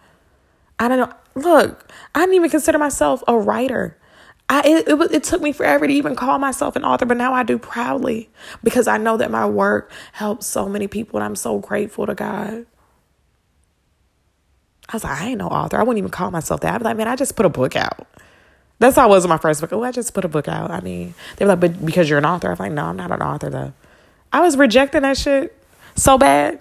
I 0.79 0.89
don't 0.89 0.99
know. 0.99 1.13
Look, 1.37 1.93
I 2.15 2.21
didn't 2.21 2.35
even 2.37 2.51
consider 2.51 2.79
myself 2.79 3.23
a 3.29 3.37
writer. 3.37 3.97
I 4.49 4.61
it, 4.63 4.89
it, 4.89 5.13
it 5.13 5.25
took 5.25 5.41
me 5.41 5.53
forever 5.53 5.87
to 5.87 5.93
even 5.93 6.17
call 6.17 6.39
myself 6.39 6.77
an 6.77 6.85
author, 6.85 7.07
but 7.07 7.17
now 7.17 7.33
I 7.33 7.45
do 7.45 7.59
proudly 7.59 8.29
because 8.63 8.87
I 8.87 8.99
know 8.99 9.17
that 9.17 9.31
my 9.31 9.47
work 9.47 9.91
helps 10.13 10.47
so 10.47 10.69
many 10.69 10.87
people, 10.87 11.19
and 11.19 11.25
I'm 11.25 11.37
so 11.37 11.59
grateful 11.59 12.07
to 12.07 12.15
God. 12.15 12.67
I 14.89 14.93
was 14.93 15.05
like, 15.05 15.21
I 15.21 15.29
ain't 15.29 15.39
no 15.39 15.49
author. 15.49 15.79
I 15.79 15.83
wouldn't 15.83 15.99
even 15.99 16.11
call 16.11 16.31
myself 16.31 16.61
that. 16.61 16.75
I'd 16.75 16.79
be 16.79 16.85
like, 16.85 16.97
man, 16.97 17.09
I 17.09 17.17
just 17.17 17.37
put 17.37 17.47
a 17.47 17.51
book 17.51 17.75
out. 17.75 18.07
That's 18.79 18.97
how 18.97 19.05
I 19.05 19.07
was 19.07 19.25
in 19.25 19.31
my 19.31 19.39
first 19.39 19.61
book. 19.61 19.73
Oh, 19.73 19.83
I 19.83 19.93
just 19.93 20.13
put 20.13 20.25
a 20.25 20.29
book 20.29 20.47
out. 20.47 20.71
I 20.71 20.81
mean, 20.81 21.15
they 21.37 21.47
were 21.47 21.51
like, 21.51 21.61
but 21.61 21.87
because 21.87 22.11
you're 22.11 22.19
an 22.19 22.27
author. 22.27 22.51
I'm 22.51 22.59
like, 22.59 22.73
no, 22.73 22.85
I'm 22.85 22.97
not 22.97 23.11
an 23.11 23.23
author 23.23 23.49
though. 23.49 23.73
I 24.35 24.41
was 24.41 24.57
rejecting 24.57 25.03
that 25.03 25.17
shit 25.17 25.57
so 25.95 26.19
bad. 26.19 26.59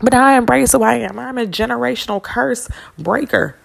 But 0.00 0.14
I 0.14 0.38
embrace 0.38 0.70
who 0.70 0.84
I 0.84 0.94
am. 0.94 1.18
I'm 1.18 1.36
a 1.36 1.46
generational 1.46 2.22
curse 2.22 2.68
breaker. 2.96 3.56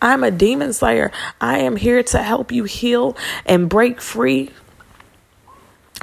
I'm 0.00 0.22
a 0.22 0.30
demon 0.30 0.72
slayer. 0.72 1.10
I 1.40 1.58
am 1.58 1.74
here 1.74 2.04
to 2.04 2.22
help 2.22 2.52
you 2.52 2.62
heal 2.62 3.16
and 3.44 3.68
break 3.68 4.00
free 4.00 4.52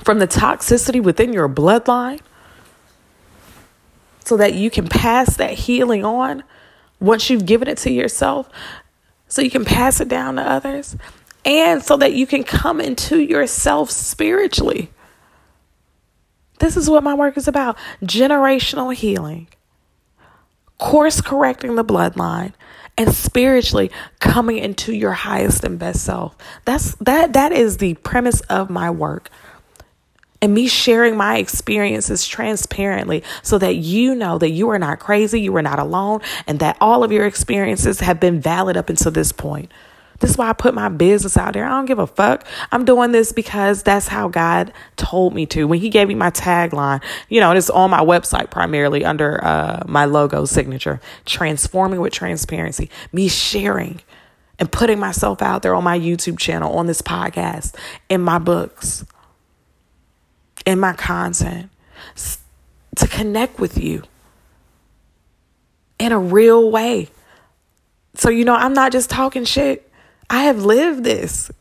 from 0.03 0.19
the 0.19 0.27
toxicity 0.27 1.01
within 1.01 1.31
your 1.31 1.47
bloodline 1.47 2.19
so 4.25 4.35
that 4.35 4.53
you 4.53 4.69
can 4.69 4.89
pass 4.89 5.37
that 5.37 5.53
healing 5.53 6.03
on 6.03 6.43
once 6.99 7.29
you've 7.29 7.45
given 7.45 7.69
it 7.69 7.77
to 7.77 7.91
yourself, 7.91 8.49
so 9.29 9.41
you 9.41 9.49
can 9.49 9.63
pass 9.63 10.01
it 10.01 10.09
down 10.09 10.35
to 10.35 10.41
others 10.41 10.97
and 11.45 11.83
so 11.83 11.97
that 11.97 12.13
you 12.13 12.27
can 12.27 12.43
come 12.43 12.79
into 12.79 13.19
yourself 13.19 13.89
spiritually. 13.89 14.91
This 16.59 16.77
is 16.77 16.89
what 16.89 17.03
my 17.03 17.15
work 17.15 17.37
is 17.37 17.47
about 17.47 17.77
generational 18.03 18.93
healing, 18.93 19.47
course 20.77 21.19
correcting 21.19 21.75
the 21.75 21.83
bloodline, 21.83 22.53
and 22.97 23.13
spiritually 23.13 23.89
coming 24.19 24.59
into 24.59 24.93
your 24.93 25.13
highest 25.13 25.63
and 25.63 25.79
best 25.79 26.03
self. 26.03 26.35
That's 26.65 26.93
that 26.95 27.33
that 27.33 27.51
is 27.51 27.77
the 27.77 27.95
premise 27.95 28.41
of 28.41 28.69
my 28.69 28.91
work. 28.91 29.29
And 30.43 30.55
me 30.55 30.67
sharing 30.67 31.15
my 31.15 31.37
experiences 31.37 32.27
transparently 32.27 33.23
so 33.43 33.59
that 33.59 33.75
you 33.75 34.15
know 34.15 34.39
that 34.39 34.49
you 34.49 34.69
are 34.69 34.79
not 34.79 34.99
crazy, 34.99 35.39
you 35.39 35.55
are 35.55 35.61
not 35.61 35.77
alone, 35.77 36.21
and 36.47 36.59
that 36.59 36.77
all 36.81 37.03
of 37.03 37.11
your 37.11 37.27
experiences 37.27 37.99
have 37.99 38.19
been 38.19 38.41
valid 38.41 38.75
up 38.75 38.89
until 38.89 39.11
this 39.11 39.31
point. 39.31 39.71
This 40.21 40.31
is 40.31 40.37
why 40.37 40.49
I 40.49 40.53
put 40.53 40.73
my 40.73 40.87
business 40.87 41.35
out 41.35 41.53
there. 41.53 41.65
I 41.65 41.69
don't 41.69 41.85
give 41.85 41.99
a 41.99 42.07
fuck. 42.07 42.45
I'm 42.71 42.85
doing 42.85 43.11
this 43.11 43.33
because 43.33 43.83
that's 43.83 44.07
how 44.07 44.29
God 44.29 44.71
told 44.95 45.33
me 45.33 45.45
to. 45.47 45.65
When 45.65 45.79
He 45.79 45.89
gave 45.89 46.07
me 46.07 46.15
my 46.15 46.31
tagline, 46.31 47.03
you 47.27 47.41
know, 47.41 47.51
it's 47.51 47.69
on 47.69 47.89
my 47.89 48.01
website 48.01 48.51
primarily 48.51 49.03
under 49.03 49.43
uh, 49.43 49.83
my 49.87 50.05
logo 50.05 50.45
signature 50.45 51.01
transforming 51.25 51.99
with 51.99 52.13
transparency, 52.13 52.89
me 53.11 53.27
sharing 53.27 53.99
and 54.59 54.71
putting 54.71 54.99
myself 54.99 55.41
out 55.41 55.63
there 55.63 55.73
on 55.73 55.83
my 55.83 55.97
YouTube 55.97 56.37
channel, 56.37 56.77
on 56.77 56.85
this 56.85 57.01
podcast, 57.01 57.75
in 58.09 58.21
my 58.21 58.37
books, 58.37 59.03
in 60.67 60.79
my 60.79 60.93
content 60.93 61.71
to 62.95 63.07
connect 63.07 63.59
with 63.59 63.77
you 63.77 64.03
in 65.97 66.11
a 66.11 66.19
real 66.19 66.69
way. 66.69 67.09
So, 68.13 68.29
you 68.29 68.45
know, 68.45 68.55
I'm 68.55 68.73
not 68.73 68.91
just 68.91 69.09
talking 69.09 69.45
shit. 69.45 69.90
I 70.31 70.43
have 70.43 70.63
lived 70.63 71.03
this. 71.03 71.51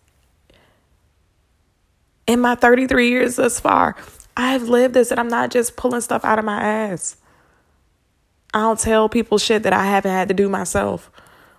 In 2.29 2.39
my 2.39 2.55
33 2.55 3.09
years 3.09 3.35
thus 3.35 3.59
far, 3.59 3.97
I 4.37 4.53
have 4.53 4.69
lived 4.69 4.95
this 4.95 5.11
and 5.11 5.19
I'm 5.19 5.29
not 5.29 5.51
just 5.51 5.77
pulling 5.77 6.01
stuff 6.01 6.25
out 6.25 6.39
of 6.39 6.45
my 6.45 6.63
ass. 6.63 7.17
I 8.55 8.61
don't 8.61 8.79
tell 8.79 9.09
people 9.09 9.39
shit 9.39 9.65
that 9.65 9.73
I 9.73 9.87
haven't 9.87 10.13
had 10.13 10.29
to 10.29 10.35
do 10.35 10.49
myself 10.49 11.11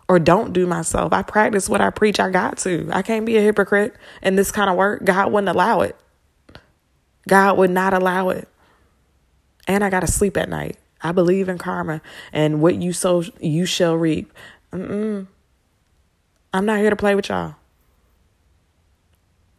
or 0.08 0.20
don't 0.20 0.54
do 0.54 0.66
myself. 0.66 1.12
I 1.12 1.22
practice 1.22 1.68
what 1.68 1.82
I 1.82 1.90
preach. 1.90 2.18
I 2.18 2.30
got 2.30 2.58
to. 2.60 2.90
I 2.94 3.02
can't 3.02 3.26
be 3.26 3.36
a 3.36 3.42
hypocrite 3.42 3.94
in 4.22 4.38
this 4.38 4.50
kind 4.50 4.70
of 4.70 4.78
work. 4.78 5.04
God 5.04 5.34
wouldn't 5.34 5.50
allow 5.50 5.82
it. 5.82 5.98
God 7.28 7.58
would 7.58 7.72
not 7.72 7.94
allow 7.94 8.30
it. 8.30 8.48
And 9.68 9.84
I 9.84 9.90
got 9.90 10.00
to 10.00 10.08
sleep 10.08 10.38
at 10.38 10.48
night. 10.48 10.78
I 11.02 11.12
believe 11.12 11.50
in 11.50 11.58
karma 11.58 12.02
and 12.32 12.62
what 12.62 12.76
you 12.76 12.94
sow, 12.94 13.24
you 13.42 13.66
shall 13.66 13.96
reap. 13.96 14.32
Mm-mm. 14.72 15.28
I'm 16.54 16.66
not 16.66 16.80
here 16.80 16.90
to 16.90 16.96
play 16.96 17.16
with 17.16 17.30
y'all. 17.30 17.56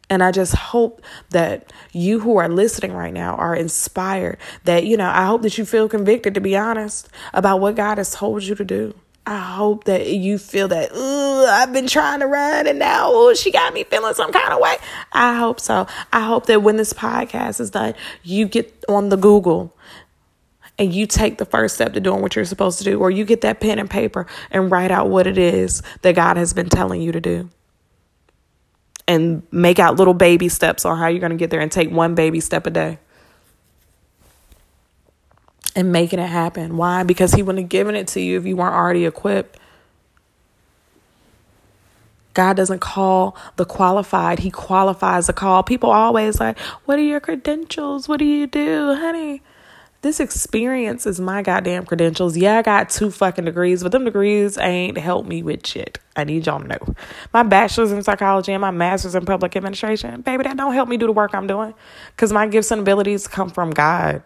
And 0.09 0.21
I 0.21 0.31
just 0.31 0.53
hope 0.53 1.01
that 1.31 1.73
you 1.91 2.19
who 2.19 2.37
are 2.37 2.49
listening 2.49 2.93
right 2.93 3.13
now 3.13 3.35
are 3.35 3.55
inspired. 3.55 4.37
That, 4.65 4.85
you 4.85 4.95
know, 4.95 5.09
I 5.09 5.25
hope 5.25 5.41
that 5.41 5.57
you 5.57 5.65
feel 5.65 5.89
convicted, 5.89 6.35
to 6.35 6.41
be 6.41 6.55
honest, 6.55 7.09
about 7.33 7.61
what 7.61 7.75
God 7.75 7.97
has 7.97 8.11
told 8.11 8.43
you 8.43 8.53
to 8.53 8.65
do. 8.65 8.93
I 9.25 9.39
hope 9.39 9.85
that 9.85 10.07
you 10.07 10.37
feel 10.37 10.67
that, 10.67 10.89
oh, 10.93 11.47
I've 11.49 11.71
been 11.71 11.87
trying 11.87 12.19
to 12.19 12.27
run 12.27 12.67
and 12.67 12.77
now 12.77 13.11
ooh, 13.11 13.35
she 13.35 13.51
got 13.51 13.73
me 13.73 13.85
feeling 13.85 14.13
some 14.13 14.33
kind 14.33 14.53
of 14.53 14.59
way. 14.59 14.75
I 15.13 15.37
hope 15.37 15.61
so. 15.61 15.87
I 16.11 16.21
hope 16.21 16.47
that 16.47 16.61
when 16.61 16.75
this 16.75 16.91
podcast 16.91 17.61
is 17.61 17.69
done, 17.69 17.93
you 18.21 18.47
get 18.47 18.83
on 18.89 19.07
the 19.07 19.15
Google 19.15 19.73
and 20.83 20.93
you 20.93 21.07
take 21.07 21.37
the 21.37 21.45
first 21.45 21.75
step 21.75 21.93
to 21.93 22.01
doing 22.01 22.21
what 22.21 22.35
you're 22.35 22.43
supposed 22.43 22.77
to 22.79 22.83
do, 22.83 22.99
or 22.99 23.09
you 23.09 23.23
get 23.23 23.39
that 23.41 23.61
pen 23.61 23.79
and 23.79 23.89
paper 23.89 24.27
and 24.51 24.69
write 24.69 24.91
out 24.91 25.07
what 25.07 25.25
it 25.25 25.37
is 25.37 25.81
that 26.01 26.13
God 26.13 26.35
has 26.35 26.53
been 26.53 26.67
telling 26.67 27.01
you 27.01 27.13
to 27.13 27.21
do. 27.21 27.49
And 29.07 29.43
make 29.49 29.79
out 29.79 29.95
little 29.95 30.13
baby 30.13 30.49
steps 30.49 30.83
on 30.83 30.97
how 30.97 31.07
you're 31.07 31.21
going 31.21 31.31
to 31.31 31.37
get 31.37 31.49
there 31.51 31.61
and 31.61 31.71
take 31.71 31.89
one 31.89 32.15
baby 32.15 32.41
step 32.41 32.67
a 32.67 32.69
day 32.69 32.99
and 35.73 35.93
making 35.93 36.19
it 36.19 36.27
happen. 36.27 36.75
Why? 36.75 37.03
Because 37.03 37.33
he 37.33 37.41
wouldn't 37.41 37.63
have 37.63 37.69
given 37.69 37.95
it 37.95 38.07
to 38.09 38.19
you 38.19 38.37
if 38.37 38.45
you 38.45 38.57
weren't 38.57 38.75
already 38.75 39.05
equipped. 39.05 39.57
God 42.33 42.57
doesn't 42.57 42.79
call 42.79 43.37
the 43.55 43.65
qualified, 43.65 44.39
He 44.39 44.49
qualifies 44.49 45.27
the 45.27 45.33
call. 45.33 45.63
People 45.63 45.91
always 45.91 46.39
like, 46.39 46.59
What 46.85 46.97
are 46.97 47.03
your 47.03 47.19
credentials? 47.19 48.09
What 48.09 48.17
do 48.17 48.25
you 48.25 48.47
do? 48.47 48.95
Honey, 48.95 49.43
this 50.03 50.19
experience 50.19 51.05
is 51.05 51.21
my 51.21 51.41
goddamn 51.41 51.85
credentials. 51.85 52.35
Yeah, 52.35 52.57
I 52.57 52.61
got 52.61 52.89
two 52.89 53.09
fucking 53.09 53.45
degrees, 53.45 53.81
but 53.81 53.93
them 53.93 54.03
degrees 54.03 54.57
ain't 54.57 54.97
helped 54.97 55.29
me 55.29 55.41
with 55.41 55.65
shit. 55.65 55.97
I 56.17 56.25
need 56.25 56.45
y'all 56.45 56.59
to 56.59 56.67
know. 56.67 56.95
My 57.33 57.43
bachelor's 57.43 57.93
in 57.93 58.03
psychology 58.03 58.51
and 58.51 58.59
my 58.59 58.71
master's 58.71 59.15
in 59.15 59.25
public 59.25 59.55
administration, 59.55 60.21
baby, 60.21 60.43
that 60.43 60.57
don't 60.57 60.73
help 60.73 60.89
me 60.89 60.97
do 60.97 61.05
the 61.05 61.13
work 61.13 61.33
I'm 61.33 61.47
doing. 61.47 61.73
Because 62.11 62.33
my 62.33 62.47
gifts 62.47 62.69
and 62.71 62.81
abilities 62.81 63.29
come 63.29 63.49
from 63.49 63.71
God. 63.71 64.23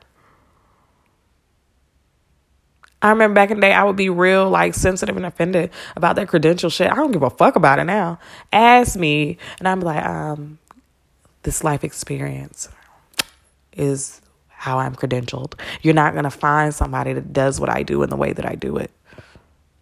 I 2.99 3.11
remember 3.11 3.35
back 3.35 3.51
in 3.51 3.57
the 3.57 3.61
day, 3.61 3.73
I 3.73 3.83
would 3.83 3.95
be 3.95 4.09
real 4.09 4.49
like 4.49 4.73
sensitive 4.73 5.15
and 5.15 5.27
offended 5.27 5.69
about 5.95 6.15
that 6.15 6.27
credential 6.27 6.71
shit. 6.71 6.91
I 6.91 6.95
don't 6.95 7.11
give 7.11 7.21
a 7.21 7.29
fuck 7.29 7.55
about 7.55 7.77
it 7.77 7.83
now. 7.83 8.17
Ask 8.51 8.97
me, 8.97 9.37
and 9.59 9.67
I'm 9.67 9.81
like, 9.81 10.03
um, 10.03 10.57
this 11.43 11.63
life 11.63 11.83
experience 11.83 12.67
is 13.73 14.21
how 14.57 14.79
I'm 14.79 14.95
credentialed. 14.95 15.53
You're 15.81 15.93
not 15.93 16.13
gonna 16.13 16.31
find 16.31 16.73
somebody 16.73 17.13
that 17.13 17.31
does 17.31 17.59
what 17.59 17.69
I 17.69 17.83
do 17.83 18.03
in 18.03 18.09
the 18.09 18.17
way 18.17 18.33
that 18.33 18.45
I 18.45 18.55
do 18.55 18.77
it, 18.77 18.91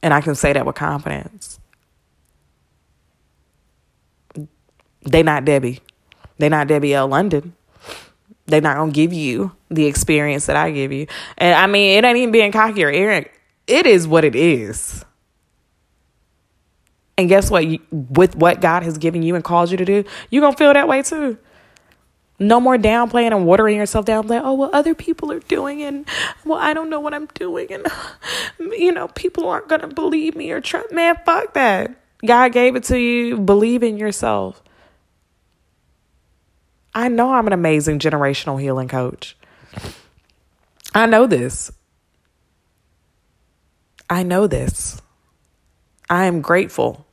and 0.04 0.14
I 0.14 0.22
can 0.22 0.36
say 0.36 0.54
that 0.54 0.66
with 0.66 0.76
confidence. 0.76 1.60
They 5.02 5.24
not 5.24 5.46
Debbie. 5.46 5.82
They 6.38 6.50
not 6.50 6.68
Debbie 6.68 6.94
L. 6.94 7.08
London 7.08 7.54
they're 8.48 8.62
not 8.62 8.78
gonna 8.78 8.92
give 8.92 9.14
you 9.14 9.52
the 9.70 9.86
experience 9.86 10.46
that 10.46 10.56
I 10.56 10.72
give 10.72 10.92
you. 10.92 11.08
And 11.38 11.56
I 11.56 11.68
mean, 11.68 11.98
it 11.98 12.08
ain't 12.08 12.18
even 12.18 12.32
being 12.32 12.52
cocky 12.52 12.84
or 12.84 12.90
arrogant. 12.90 13.32
It 13.68 13.88
is 13.88 14.08
what 14.08 14.24
it 14.24 14.36
is. 14.36 15.04
And 17.18 17.30
guess 17.30 17.50
what? 17.50 17.66
You, 17.66 17.80
with 17.92 18.36
what 18.36 18.62
God 18.62 18.84
has 18.84 18.98
given 18.98 19.24
you 19.24 19.36
and 19.36 19.44
called 19.44 19.72
you 19.72 19.78
to 19.78 19.86
do, 19.86 20.04
you're 20.30 20.42
gonna 20.42 20.58
feel 20.58 20.74
that 20.74 20.88
way 20.88 21.02
too. 21.02 21.38
No 22.38 22.60
more 22.60 22.78
downplaying 22.78 23.34
and 23.34 23.46
watering 23.46 23.78
yourself 23.78 24.06
down. 24.06 24.28
Like, 24.28 24.42
oh 24.44 24.54
well, 24.54 24.70
other 24.74 24.94
people 24.94 25.32
are 25.32 25.40
doing, 25.40 25.82
and 25.82 26.06
well, 26.44 26.60
I 26.60 26.74
don't 26.74 26.90
know 26.90 27.00
what 27.00 27.14
I'm 27.14 27.28
doing, 27.28 27.72
and 27.72 27.88
you 28.60 28.92
know, 28.92 29.08
people 29.10 29.48
aren't 29.48 29.70
gonna 29.70 29.88
believe 29.88 30.36
me 30.36 30.52
or 30.52 30.60
trust. 30.60 30.92
Man, 30.92 31.16
fuck 31.26 31.54
that. 31.54 31.96
God 32.26 32.52
gave 32.52 32.76
it 32.76 32.84
to 32.86 32.98
you. 32.98 33.38
Believe 33.38 33.84
in 33.84 33.98
yourself. 33.98 34.62
I 36.94 37.10
know 37.10 37.34
I'm 37.34 37.48
an 37.48 37.54
amazing 37.54 38.00
generational 38.00 38.60
healing 38.60 38.88
coach. 38.88 39.38
I 40.94 41.06
know 41.06 41.28
this. 41.28 41.72
I 44.10 44.24
know 44.24 44.48
this. 44.48 45.02
I 46.10 46.26
am 46.26 46.42
grateful 46.42 47.06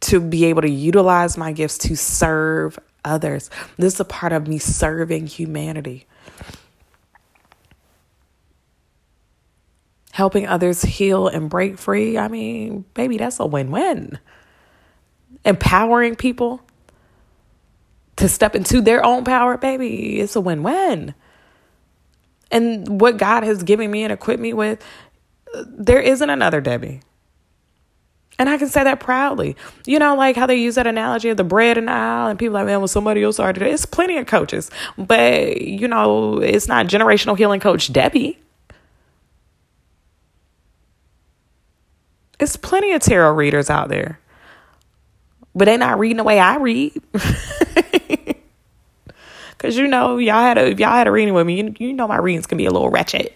to 0.00 0.20
be 0.20 0.44
able 0.46 0.62
to 0.62 0.70
utilize 0.70 1.38
my 1.38 1.52
gifts 1.52 1.78
to 1.78 1.96
serve 1.96 2.78
others. 3.04 3.50
This 3.76 3.94
is 3.94 4.00
a 4.00 4.04
part 4.04 4.32
of 4.32 4.48
me 4.48 4.58
serving 4.58 5.26
humanity. 5.26 6.06
Helping 10.12 10.46
others 10.46 10.82
heal 10.82 11.28
and 11.28 11.50
break 11.50 11.78
free. 11.78 12.16
I 12.16 12.28
mean, 12.28 12.84
baby, 12.94 13.18
that's 13.18 13.40
a 13.40 13.46
win 13.46 13.70
win. 13.70 14.18
Empowering 15.44 16.14
people 16.14 16.60
to 18.16 18.28
step 18.28 18.54
into 18.54 18.80
their 18.80 19.04
own 19.04 19.24
power, 19.24 19.58
baby, 19.58 20.20
it's 20.20 20.36
a 20.36 20.40
win 20.40 20.62
win. 20.62 21.14
And 22.50 23.00
what 23.00 23.16
God 23.16 23.42
has 23.42 23.64
given 23.64 23.90
me 23.90 24.04
and 24.04 24.12
equipped 24.12 24.40
me 24.40 24.52
with, 24.52 24.84
uh, 25.54 25.64
there 25.66 26.00
isn't 26.00 26.30
another 26.30 26.60
Debbie. 26.60 27.00
And 28.38 28.48
I 28.48 28.58
can 28.58 28.68
say 28.68 28.82
that 28.82 29.00
proudly. 29.00 29.56
You 29.86 29.98
know, 29.98 30.16
like 30.16 30.36
how 30.36 30.46
they 30.46 30.56
use 30.56 30.74
that 30.74 30.86
analogy 30.86 31.28
of 31.28 31.36
the 31.36 31.44
bread 31.44 31.78
and 31.78 31.88
the 31.88 31.92
aisle, 31.92 32.28
and 32.28 32.38
people 32.38 32.54
like, 32.54 32.66
man, 32.66 32.78
well, 32.80 32.88
somebody 32.88 33.22
else 33.22 33.36
started 33.36 33.62
it. 33.62 33.72
It's 33.72 33.86
plenty 33.86 34.16
of 34.18 34.26
coaches, 34.26 34.70
but 34.98 35.60
you 35.60 35.86
know, 35.86 36.38
it's 36.38 36.66
not 36.66 36.86
generational 36.86 37.36
healing 37.36 37.60
coach 37.60 37.92
Debbie. 37.92 38.38
It's 42.40 42.56
plenty 42.56 42.92
of 42.92 43.00
tarot 43.00 43.32
readers 43.34 43.70
out 43.70 43.88
there, 43.88 44.18
but 45.54 45.66
they're 45.66 45.78
not 45.78 45.98
reading 46.00 46.16
the 46.16 46.24
way 46.24 46.40
I 46.40 46.56
read. 46.56 46.92
Cause 49.58 49.76
you 49.78 49.88
know, 49.88 50.18
y'all 50.18 50.42
had 50.42 50.58
a 50.58 50.66
if 50.66 50.80
y'all 50.80 50.90
had 50.90 51.06
a 51.06 51.12
reading 51.12 51.32
with 51.32 51.46
me, 51.46 51.56
you, 51.62 51.74
you 51.78 51.92
know 51.94 52.06
my 52.06 52.18
readings 52.18 52.46
can 52.46 52.58
be 52.58 52.66
a 52.66 52.70
little 52.70 52.90
wretched. 52.90 53.32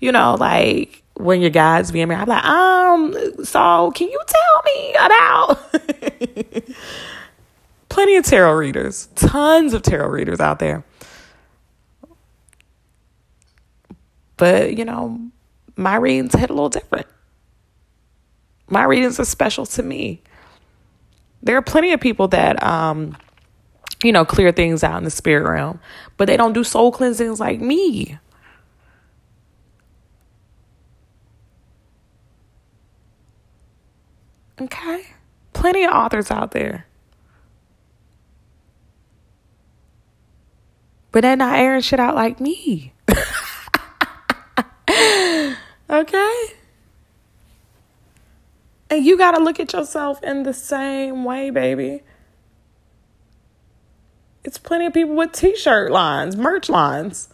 You 0.00 0.10
know, 0.10 0.34
like 0.34 1.03
when 1.14 1.40
your 1.40 1.50
guys 1.50 1.90
being 1.92 2.08
me, 2.08 2.14
I'm 2.14 2.28
like, 2.28 2.44
um, 2.44 3.44
so 3.44 3.92
can 3.92 4.08
you 4.08 4.20
tell 4.26 4.62
me 4.64 4.94
about 4.94 6.74
plenty 7.88 8.16
of 8.16 8.24
tarot 8.24 8.54
readers, 8.54 9.08
tons 9.14 9.74
of 9.74 9.82
tarot 9.82 10.08
readers 10.08 10.40
out 10.40 10.58
there. 10.58 10.84
But 14.36 14.76
you 14.76 14.84
know, 14.84 15.20
my 15.76 15.96
readings 15.96 16.34
hit 16.34 16.50
a 16.50 16.52
little 16.52 16.68
different. 16.68 17.06
My 18.68 18.84
readings 18.84 19.20
are 19.20 19.24
special 19.24 19.66
to 19.66 19.82
me. 19.82 20.22
There 21.42 21.56
are 21.56 21.62
plenty 21.62 21.92
of 21.92 22.00
people 22.00 22.28
that 22.28 22.62
um 22.62 23.16
you 24.02 24.12
know, 24.12 24.24
clear 24.24 24.52
things 24.52 24.84
out 24.84 24.98
in 24.98 25.04
the 25.04 25.10
spirit 25.10 25.48
realm, 25.48 25.80
but 26.18 26.26
they 26.26 26.36
don't 26.36 26.52
do 26.52 26.62
soul 26.62 26.92
cleansings 26.92 27.40
like 27.40 27.60
me. 27.60 28.18
Okay? 34.60 35.06
Plenty 35.52 35.84
of 35.84 35.92
authors 35.92 36.30
out 36.30 36.52
there. 36.52 36.86
But 41.12 41.22
they're 41.22 41.36
not 41.36 41.58
airing 41.58 41.82
shit 41.82 42.00
out 42.00 42.14
like 42.14 42.40
me. 42.40 42.92
okay? 45.90 46.44
And 48.90 49.04
you 49.04 49.16
got 49.16 49.32
to 49.32 49.42
look 49.42 49.60
at 49.60 49.72
yourself 49.72 50.22
in 50.22 50.42
the 50.42 50.52
same 50.52 51.24
way, 51.24 51.50
baby. 51.50 52.02
It's 54.44 54.58
plenty 54.58 54.86
of 54.86 54.92
people 54.92 55.14
with 55.14 55.32
t-shirt 55.32 55.90
lines, 55.90 56.36
merch 56.36 56.68
lines. 56.68 57.28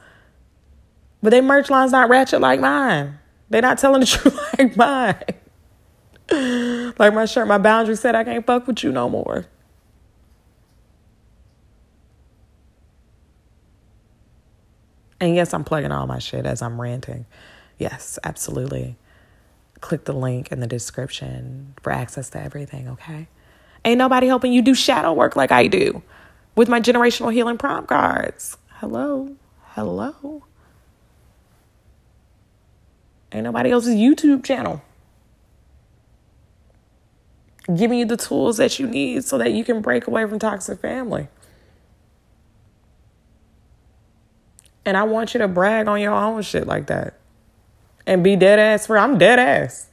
But 1.22 1.30
they 1.30 1.40
merch 1.40 1.68
lines 1.68 1.92
not 1.92 2.08
ratchet 2.08 2.40
like 2.40 2.60
mine. 2.60 3.18
They're 3.48 3.62
not 3.62 3.78
telling 3.78 4.00
the 4.00 4.06
truth 4.08 4.38
like 4.58 4.76
mine. 4.76 5.22
like 6.98 7.14
my 7.14 7.24
shirt, 7.26 7.48
my 7.48 7.58
boundary 7.58 7.96
said 7.96 8.14
I 8.14 8.24
can't 8.24 8.46
fuck 8.46 8.66
with 8.66 8.84
you 8.84 8.92
no 8.92 9.08
more. 9.08 9.46
And 15.20 15.34
yes, 15.34 15.52
I'm 15.52 15.64
plugging 15.64 15.92
all 15.92 16.06
my 16.06 16.18
shit 16.18 16.46
as 16.46 16.62
I'm 16.62 16.80
ranting. 16.80 17.26
Yes, 17.78 18.18
absolutely. 18.24 18.96
Click 19.80 20.04
the 20.04 20.12
link 20.12 20.52
in 20.52 20.60
the 20.60 20.66
description 20.66 21.74
for 21.82 21.92
access 21.92 22.30
to 22.30 22.42
everything, 22.42 22.88
okay? 22.88 23.28
Ain't 23.84 23.98
nobody 23.98 24.26
helping 24.26 24.52
you 24.52 24.62
do 24.62 24.74
shadow 24.74 25.12
work 25.12 25.36
like 25.36 25.52
I 25.52 25.66
do 25.66 26.02
with 26.56 26.68
my 26.68 26.80
generational 26.80 27.32
healing 27.32 27.58
prompt 27.58 27.88
cards. 27.88 28.56
Hello. 28.68 29.36
Hello. 29.70 30.44
Ain't 33.32 33.44
nobody 33.44 33.70
else's 33.70 33.94
YouTube 33.94 34.44
channel. 34.44 34.82
Giving 37.76 37.98
you 37.98 38.04
the 38.04 38.16
tools 38.16 38.56
that 38.56 38.78
you 38.78 38.86
need 38.86 39.24
so 39.24 39.38
that 39.38 39.52
you 39.52 39.64
can 39.64 39.80
break 39.80 40.06
away 40.06 40.26
from 40.26 40.38
toxic 40.38 40.80
family. 40.80 41.28
And 44.84 44.96
I 44.96 45.04
want 45.04 45.34
you 45.34 45.38
to 45.38 45.48
brag 45.48 45.86
on 45.86 46.00
your 46.00 46.12
own 46.12 46.42
shit 46.42 46.66
like 46.66 46.86
that. 46.86 47.14
And 48.06 48.24
be 48.24 48.34
dead 48.34 48.58
ass 48.58 48.86
for 48.86 48.98
I'm 48.98 49.18
dead 49.18 49.38
ass. 49.38 49.88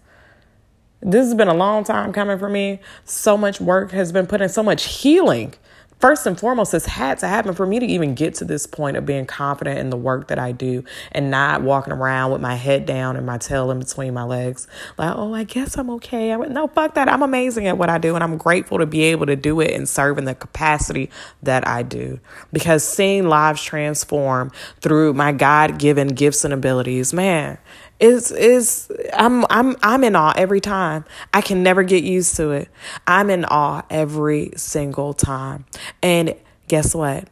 This 1.01 1.25
has 1.25 1.35
been 1.35 1.49
a 1.49 1.53
long 1.53 1.83
time 1.83 2.13
coming 2.13 2.39
for 2.39 2.49
me. 2.49 2.79
So 3.05 3.37
much 3.37 3.61
work 3.61 3.91
has 3.91 4.11
been 4.11 4.25
put 4.25 4.41
in, 4.41 4.49
so 4.49 4.63
much 4.63 4.85
healing 4.85 5.53
first 5.99 6.25
and 6.25 6.39
foremost, 6.39 6.71
this 6.71 6.85
had 6.85 7.17
to 7.19 7.27
happen 7.27 7.53
for 7.53 7.65
me 7.65 7.79
to 7.79 7.85
even 7.85 8.15
get 8.15 8.35
to 8.35 8.45
this 8.45 8.65
point 8.67 8.97
of 8.97 9.05
being 9.05 9.25
confident 9.25 9.79
in 9.79 9.89
the 9.89 9.97
work 9.97 10.27
that 10.27 10.39
I 10.39 10.51
do 10.51 10.83
and 11.11 11.31
not 11.31 11.61
walking 11.61 11.93
around 11.93 12.31
with 12.31 12.41
my 12.41 12.55
head 12.55 12.85
down 12.85 13.15
and 13.15 13.25
my 13.25 13.37
tail 13.37 13.71
in 13.71 13.79
between 13.79 14.13
my 14.13 14.23
legs. 14.23 14.67
Like, 14.97 15.15
oh, 15.15 15.33
I 15.33 15.43
guess 15.43 15.77
I'm 15.77 15.89
okay. 15.91 16.31
I 16.31 16.37
went, 16.37 16.51
no, 16.51 16.67
fuck 16.67 16.95
that. 16.95 17.09
I'm 17.09 17.21
amazing 17.21 17.67
at 17.67 17.77
what 17.77 17.89
I 17.89 17.97
do 17.97 18.15
and 18.15 18.23
I'm 18.23 18.37
grateful 18.37 18.77
to 18.79 18.85
be 18.85 19.03
able 19.03 19.25
to 19.25 19.35
do 19.35 19.59
it 19.61 19.71
and 19.71 19.87
serve 19.87 20.17
in 20.17 20.25
the 20.25 20.35
capacity 20.35 21.09
that 21.43 21.67
I 21.67 21.83
do. 21.83 22.19
Because 22.51 22.87
seeing 22.87 23.27
lives 23.27 23.63
transform 23.63 24.51
through 24.81 25.13
my 25.13 25.31
God 25.31 25.79
given 25.79 26.09
gifts 26.09 26.43
and 26.43 26.53
abilities, 26.53 27.13
man, 27.13 27.57
is 27.99 28.31
is 28.31 28.91
I'm 29.13 29.45
I'm 29.49 29.75
I'm 29.81 30.03
in 30.03 30.15
awe 30.15 30.33
every 30.35 30.61
time. 30.61 31.05
I 31.33 31.41
can 31.41 31.63
never 31.63 31.83
get 31.83 32.03
used 32.03 32.35
to 32.37 32.51
it. 32.51 32.69
I'm 33.05 33.29
in 33.29 33.45
awe 33.45 33.83
every 33.89 34.51
single 34.55 35.13
time. 35.13 35.65
And 36.03 36.35
guess 36.67 36.93
what? 36.93 37.27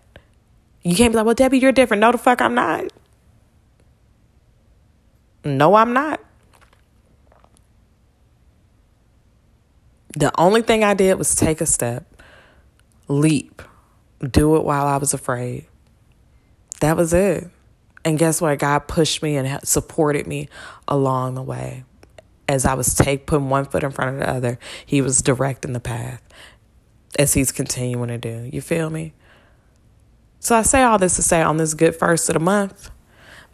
You 0.82 0.96
can't 0.96 1.12
be 1.12 1.18
like, 1.18 1.26
"Well, 1.26 1.36
Debbie, 1.36 1.60
you're 1.60 1.72
different." 1.72 2.02
No, 2.02 2.12
the 2.12 2.18
fuck, 2.18 2.42
I'm 2.42 2.56
not. 2.56 2.86
No, 5.44 5.76
I'm 5.76 5.94
not. 5.94 6.20
The 10.18 10.32
only 10.40 10.62
thing 10.62 10.84
I 10.84 10.94
did 10.94 11.16
was 11.18 11.36
take 11.36 11.60
a 11.60 11.66
step, 11.66 12.06
leap, 13.08 13.62
do 14.32 14.56
it 14.56 14.64
while 14.64 14.88
I 14.88 14.98
was 14.98 15.14
afraid. 15.14 15.68
That 16.80 16.96
was 16.96 17.14
it. 17.14 17.50
And 18.06 18.20
guess 18.20 18.40
what? 18.40 18.60
God 18.60 18.88
pushed 18.88 19.24
me 19.24 19.36
and 19.36 19.68
supported 19.68 20.28
me 20.28 20.48
along 20.88 21.34
the 21.34 21.42
way. 21.42 21.84
As 22.48 22.64
I 22.64 22.76
was 22.76 22.94
take 22.94 23.26
putting 23.26 23.50
one 23.50 23.66
foot 23.66 23.84
in 23.84 23.90
front 23.90 24.14
of 24.14 24.20
the 24.20 24.30
other, 24.30 24.60
He 24.86 25.02
was 25.02 25.24
directing 25.24 25.74
the 25.74 25.80
path 25.80 26.22
as 27.18 27.34
He's 27.34 27.52
continuing 27.52 28.10
to 28.10 28.20
do. 28.20 28.48
You 28.54 28.62
feel 28.62 28.92
me? 28.92 29.14
So 30.40 30.56
I 30.56 30.62
say 30.62 30.84
all 30.84 31.00
this 31.00 31.16
to 31.16 31.24
say 31.24 31.42
on 31.42 31.58
this 31.58 31.74
good 31.74 31.96
first 31.96 32.30
of 32.30 32.36
the 32.36 32.40
month, 32.40 32.92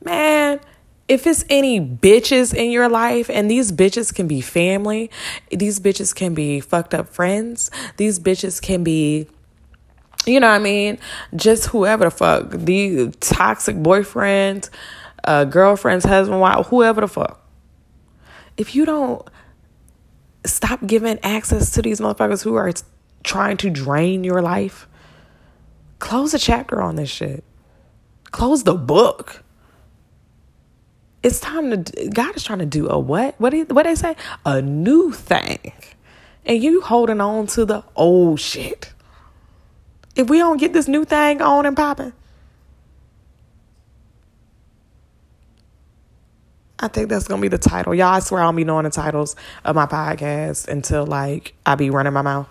man, 0.03 0.59
if 1.07 1.25
it's 1.25 1.45
any 1.49 1.79
bitches 1.79 2.53
in 2.53 2.71
your 2.71 2.89
life, 2.89 3.29
and 3.29 3.49
these 3.49 3.71
bitches 3.71 4.13
can 4.13 4.27
be 4.27 4.41
family, 4.41 5.09
these 5.49 5.79
bitches 5.79 6.13
can 6.13 6.33
be 6.33 6.59
fucked 6.59 6.93
up 6.93 7.07
friends, 7.07 7.71
these 7.95 8.19
bitches 8.19 8.61
can 8.61 8.83
be 8.83 9.27
you 10.25 10.39
know 10.39 10.47
what 10.47 10.55
I 10.55 10.59
mean? 10.59 10.99
Just 11.35 11.67
whoever 11.67 12.05
the 12.05 12.11
fuck, 12.11 12.51
the 12.51 13.11
toxic 13.19 13.75
boyfriend, 13.81 14.69
uh, 15.23 15.45
girlfriends, 15.45 16.05
husband, 16.05 16.39
wife, 16.39 16.67
whoever 16.67 17.01
the 17.01 17.07
fuck. 17.07 17.39
If 18.57 18.75
you 18.75 18.85
don't 18.85 19.27
stop 20.45 20.85
giving 20.85 21.19
access 21.23 21.71
to 21.71 21.81
these 21.81 21.99
motherfuckers 21.99 22.43
who 22.43 22.55
are 22.55 22.71
trying 23.23 23.57
to 23.57 23.69
drain 23.69 24.23
your 24.23 24.41
life, 24.41 24.87
close 25.99 26.33
a 26.33 26.39
chapter 26.39 26.81
on 26.81 26.95
this 26.95 27.09
shit. 27.09 27.43
Close 28.25 28.63
the 28.63 28.75
book. 28.75 29.43
It's 31.23 31.39
time 31.39 31.83
to. 31.83 32.09
God 32.09 32.35
is 32.35 32.43
trying 32.43 32.59
to 32.59 32.65
do 32.65 32.89
a 32.89 32.97
what? 32.97 33.35
What 33.39 33.51
did 33.51 33.71
what 33.71 33.83
they 33.83 33.93
say? 33.93 34.15
A 34.45 34.61
new 34.61 35.11
thing, 35.11 35.71
and 36.45 36.63
you 36.63 36.81
holding 36.81 37.21
on 37.21 37.45
to 37.47 37.65
the 37.65 37.83
old 37.95 38.39
shit 38.39 38.93
if 40.15 40.29
we 40.29 40.37
don't 40.37 40.57
get 40.57 40.73
this 40.73 40.87
new 40.87 41.05
thing 41.05 41.41
on 41.41 41.65
and 41.65 41.75
popping. 41.75 42.13
I 46.81 46.87
think 46.87 47.09
that's 47.09 47.27
gonna 47.27 47.41
be 47.41 47.47
the 47.47 47.59
title. 47.59 47.93
Y'all, 47.93 48.07
I 48.07 48.19
swear 48.19 48.41
I'll 48.41 48.51
be 48.53 48.63
knowing 48.63 48.85
the 48.85 48.89
titles 48.89 49.35
of 49.63 49.75
my 49.75 49.85
podcast 49.85 50.67
until 50.67 51.05
like 51.05 51.53
I 51.63 51.75
be 51.75 51.91
running 51.91 52.13
my 52.13 52.23
mouth. 52.23 52.47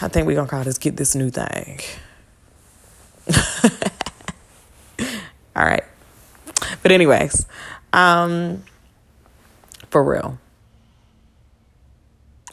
I 0.00 0.08
think 0.08 0.26
we're 0.26 0.34
gonna 0.34 0.48
call 0.48 0.64
this 0.64 0.78
Get 0.78 0.96
This 0.96 1.14
New 1.14 1.30
Thing. 1.30 1.78
All 5.56 5.64
right. 5.64 5.84
But 6.82 6.90
anyways, 6.90 7.46
um 7.92 8.64
for 9.90 10.02
real. 10.02 10.38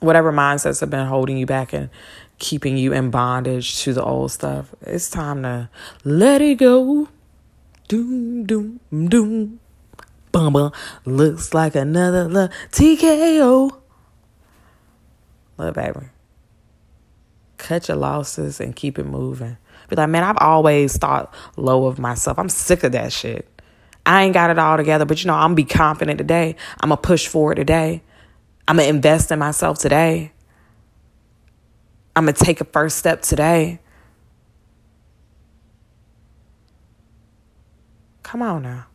Whatever 0.01 0.31
mindsets 0.31 0.81
have 0.81 0.91
been 0.91 1.07
holding 1.07 1.37
you 1.37 1.47
back 1.47 1.73
and 1.73 1.89
keeping 2.41 2.75
you 2.75 2.91
in 2.91 3.11
bondage 3.11 3.83
to 3.83 3.93
the 3.93 4.03
old 4.03 4.31
stuff. 4.31 4.73
It's 4.81 5.09
time 5.09 5.43
to 5.43 5.69
let 6.03 6.41
it 6.41 6.55
go. 6.55 7.07
Doom, 7.87 8.45
doom, 8.45 8.79
doom. 8.89 9.59
Bum, 10.31 10.53
bum. 10.53 10.71
Looks 11.05 11.53
like 11.53 11.75
another 11.75 12.27
love. 12.27 12.49
TKO. 12.71 13.71
Look, 15.57 15.75
baby. 15.75 16.07
Cut 17.57 17.87
your 17.87 17.97
losses 17.97 18.59
and 18.59 18.75
keep 18.75 18.97
it 18.97 19.05
moving. 19.05 19.57
Be 19.87 19.95
like, 19.95 20.09
man, 20.09 20.23
I've 20.23 20.37
always 20.39 20.97
thought 20.97 21.31
low 21.57 21.85
of 21.85 21.99
myself. 21.99 22.39
I'm 22.39 22.49
sick 22.49 22.83
of 22.83 22.91
that 22.93 23.13
shit. 23.13 23.47
I 24.03 24.23
ain't 24.23 24.33
got 24.33 24.49
it 24.49 24.57
all 24.57 24.77
together, 24.77 25.05
but 25.05 25.23
you 25.23 25.27
know, 25.27 25.35
I'm 25.35 25.53
be 25.53 25.63
confident 25.63 26.17
today. 26.17 26.55
I'm 26.79 26.89
gonna 26.89 26.99
push 26.99 27.27
forward 27.27 27.55
today. 27.55 28.01
I'm 28.67 28.77
gonna 28.77 28.87
invest 28.87 29.31
in 29.31 29.37
myself 29.37 29.77
today. 29.77 30.31
I'm 32.15 32.25
going 32.25 32.35
to 32.35 32.43
take 32.43 32.61
a 32.61 32.65
first 32.65 32.97
step 32.97 33.21
today. 33.21 33.79
Come 38.23 38.41
on 38.41 38.63
now. 38.63 38.87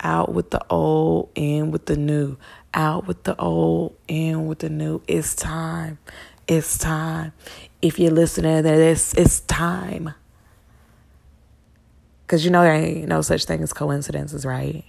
Out 0.00 0.32
with 0.32 0.50
the 0.50 0.64
old, 0.70 1.30
in 1.34 1.70
with 1.70 1.86
the 1.86 1.96
new. 1.96 2.36
Out 2.74 3.06
with 3.06 3.24
the 3.24 3.36
old, 3.40 3.96
in 4.06 4.46
with 4.46 4.60
the 4.60 4.70
new. 4.70 5.02
It's 5.08 5.34
time. 5.34 5.98
It's 6.46 6.78
time. 6.78 7.32
If 7.82 7.98
you're 7.98 8.12
listening 8.12 8.56
to 8.56 8.62
this, 8.62 9.14
it's 9.14 9.40
time. 9.40 10.14
Because 12.26 12.44
you 12.44 12.50
know 12.50 12.62
there 12.62 12.74
ain't 12.74 13.08
no 13.08 13.22
such 13.22 13.44
thing 13.44 13.62
as 13.62 13.72
coincidences, 13.72 14.44
right? 14.44 14.84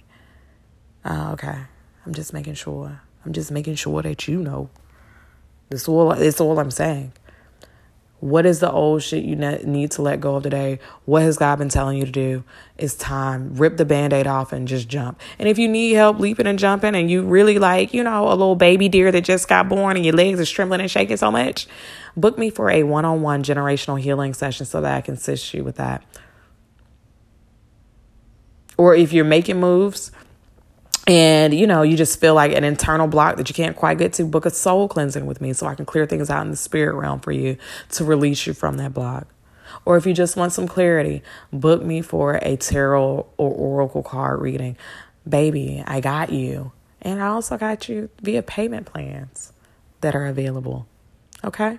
Uh, 1.04 1.30
okay. 1.32 1.58
I'm 2.06 2.14
just 2.14 2.32
making 2.32 2.54
sure. 2.54 3.00
I'm 3.24 3.32
just 3.32 3.50
making 3.50 3.74
sure 3.74 4.02
that 4.02 4.28
you 4.28 4.40
know. 4.40 4.70
That's 5.68 5.88
all. 5.88 6.14
That's 6.14 6.40
all 6.40 6.58
I'm 6.58 6.70
saying. 6.70 7.12
What 8.20 8.44
is 8.44 8.60
the 8.60 8.70
old 8.70 9.02
shit 9.02 9.24
you 9.24 9.34
need 9.34 9.92
to 9.92 10.02
let 10.02 10.20
go 10.20 10.36
of 10.36 10.42
today? 10.42 10.78
What 11.06 11.22
has 11.22 11.38
God 11.38 11.58
been 11.58 11.70
telling 11.70 11.96
you 11.96 12.04
to 12.04 12.12
do? 12.12 12.44
It's 12.76 12.94
time. 12.94 13.54
Rip 13.54 13.78
the 13.78 13.86
band 13.86 14.12
aid 14.12 14.26
off 14.26 14.52
and 14.52 14.68
just 14.68 14.88
jump. 14.88 15.18
And 15.38 15.48
if 15.48 15.58
you 15.58 15.66
need 15.66 15.92
help 15.92 16.18
leaping 16.18 16.46
and 16.46 16.58
jumping 16.58 16.94
and 16.94 17.10
you 17.10 17.22
really 17.22 17.58
like, 17.58 17.94
you 17.94 18.04
know, 18.04 18.28
a 18.28 18.36
little 18.36 18.56
baby 18.56 18.90
deer 18.90 19.10
that 19.10 19.22
just 19.22 19.48
got 19.48 19.70
born 19.70 19.96
and 19.96 20.04
your 20.04 20.14
legs 20.14 20.38
are 20.38 20.44
trembling 20.44 20.82
and 20.82 20.90
shaking 20.90 21.16
so 21.16 21.30
much, 21.30 21.66
book 22.14 22.36
me 22.36 22.50
for 22.50 22.68
a 22.68 22.82
one 22.82 23.06
on 23.06 23.22
one 23.22 23.42
generational 23.42 23.98
healing 23.98 24.34
session 24.34 24.66
so 24.66 24.82
that 24.82 24.94
I 24.94 25.00
can 25.00 25.14
assist 25.14 25.54
you 25.54 25.64
with 25.64 25.76
that. 25.76 26.04
Or 28.76 28.94
if 28.94 29.14
you're 29.14 29.24
making 29.24 29.60
moves, 29.60 30.12
and 31.06 31.54
you 31.54 31.66
know 31.66 31.82
you 31.82 31.96
just 31.96 32.20
feel 32.20 32.34
like 32.34 32.52
an 32.52 32.64
internal 32.64 33.06
block 33.06 33.36
that 33.36 33.48
you 33.48 33.54
can't 33.54 33.76
quite 33.76 33.98
get 33.98 34.12
to 34.12 34.24
book 34.24 34.46
a 34.46 34.50
soul 34.50 34.88
cleansing 34.88 35.26
with 35.26 35.40
me 35.40 35.52
so 35.52 35.66
i 35.66 35.74
can 35.74 35.84
clear 35.84 36.06
things 36.06 36.30
out 36.30 36.42
in 36.42 36.50
the 36.50 36.56
spirit 36.56 36.94
realm 36.94 37.20
for 37.20 37.32
you 37.32 37.56
to 37.88 38.04
release 38.04 38.46
you 38.46 38.54
from 38.54 38.76
that 38.76 38.92
block. 38.94 39.26
Or 39.84 39.96
if 39.96 40.04
you 40.04 40.12
just 40.12 40.36
want 40.36 40.52
some 40.52 40.66
clarity 40.66 41.22
book 41.52 41.82
me 41.82 42.02
for 42.02 42.34
a 42.42 42.56
tarot 42.56 43.26
or 43.36 43.50
oracle 43.50 44.02
card 44.02 44.40
reading. 44.40 44.76
Baby 45.28 45.82
i 45.86 46.00
got 46.00 46.30
you. 46.30 46.72
And 47.00 47.22
i 47.22 47.28
also 47.28 47.56
got 47.56 47.88
you 47.88 48.10
via 48.20 48.42
payment 48.42 48.86
plans 48.86 49.52
that 50.00 50.14
are 50.14 50.26
available. 50.26 50.86
Okay? 51.44 51.78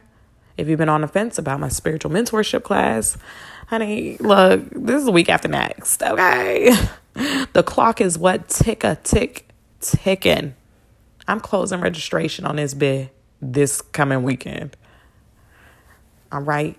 If 0.57 0.67
you've 0.67 0.79
been 0.79 0.89
on 0.89 1.01
the 1.01 1.07
fence 1.07 1.37
about 1.37 1.59
my 1.59 1.69
spiritual 1.69 2.11
mentorship 2.11 2.63
class 2.63 3.17
honey 3.71 4.17
look 4.17 4.69
this 4.71 5.01
is 5.01 5.07
a 5.07 5.11
week 5.11 5.29
after 5.29 5.47
next 5.47 6.03
okay 6.03 6.75
The 7.53 7.63
clock 7.63 7.99
is 7.99 8.17
what 8.17 8.47
tick 8.47 8.83
a 8.83 8.95
tick 9.03 9.49
ticking. 9.81 10.55
I'm 11.27 11.39
closing 11.39 11.81
registration 11.81 12.45
on 12.45 12.55
this 12.55 12.73
bid 12.73 13.09
this 13.41 13.81
coming 13.81 14.23
weekend. 14.23 14.77
All 16.31 16.41
right, 16.41 16.77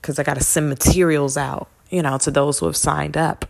because 0.00 0.18
I 0.18 0.22
got 0.22 0.34
to 0.34 0.44
send 0.44 0.68
materials 0.68 1.36
out, 1.36 1.68
you 1.90 2.02
know, 2.02 2.18
to 2.18 2.30
those 2.30 2.58
who 2.58 2.66
have 2.66 2.76
signed 2.76 3.16
up 3.16 3.46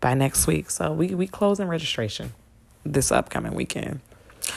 by 0.00 0.14
next 0.14 0.46
week. 0.46 0.70
So 0.70 0.92
we 0.92 1.14
we 1.14 1.26
closing 1.26 1.68
registration 1.68 2.32
this 2.84 3.12
upcoming 3.12 3.54
weekend. 3.54 4.00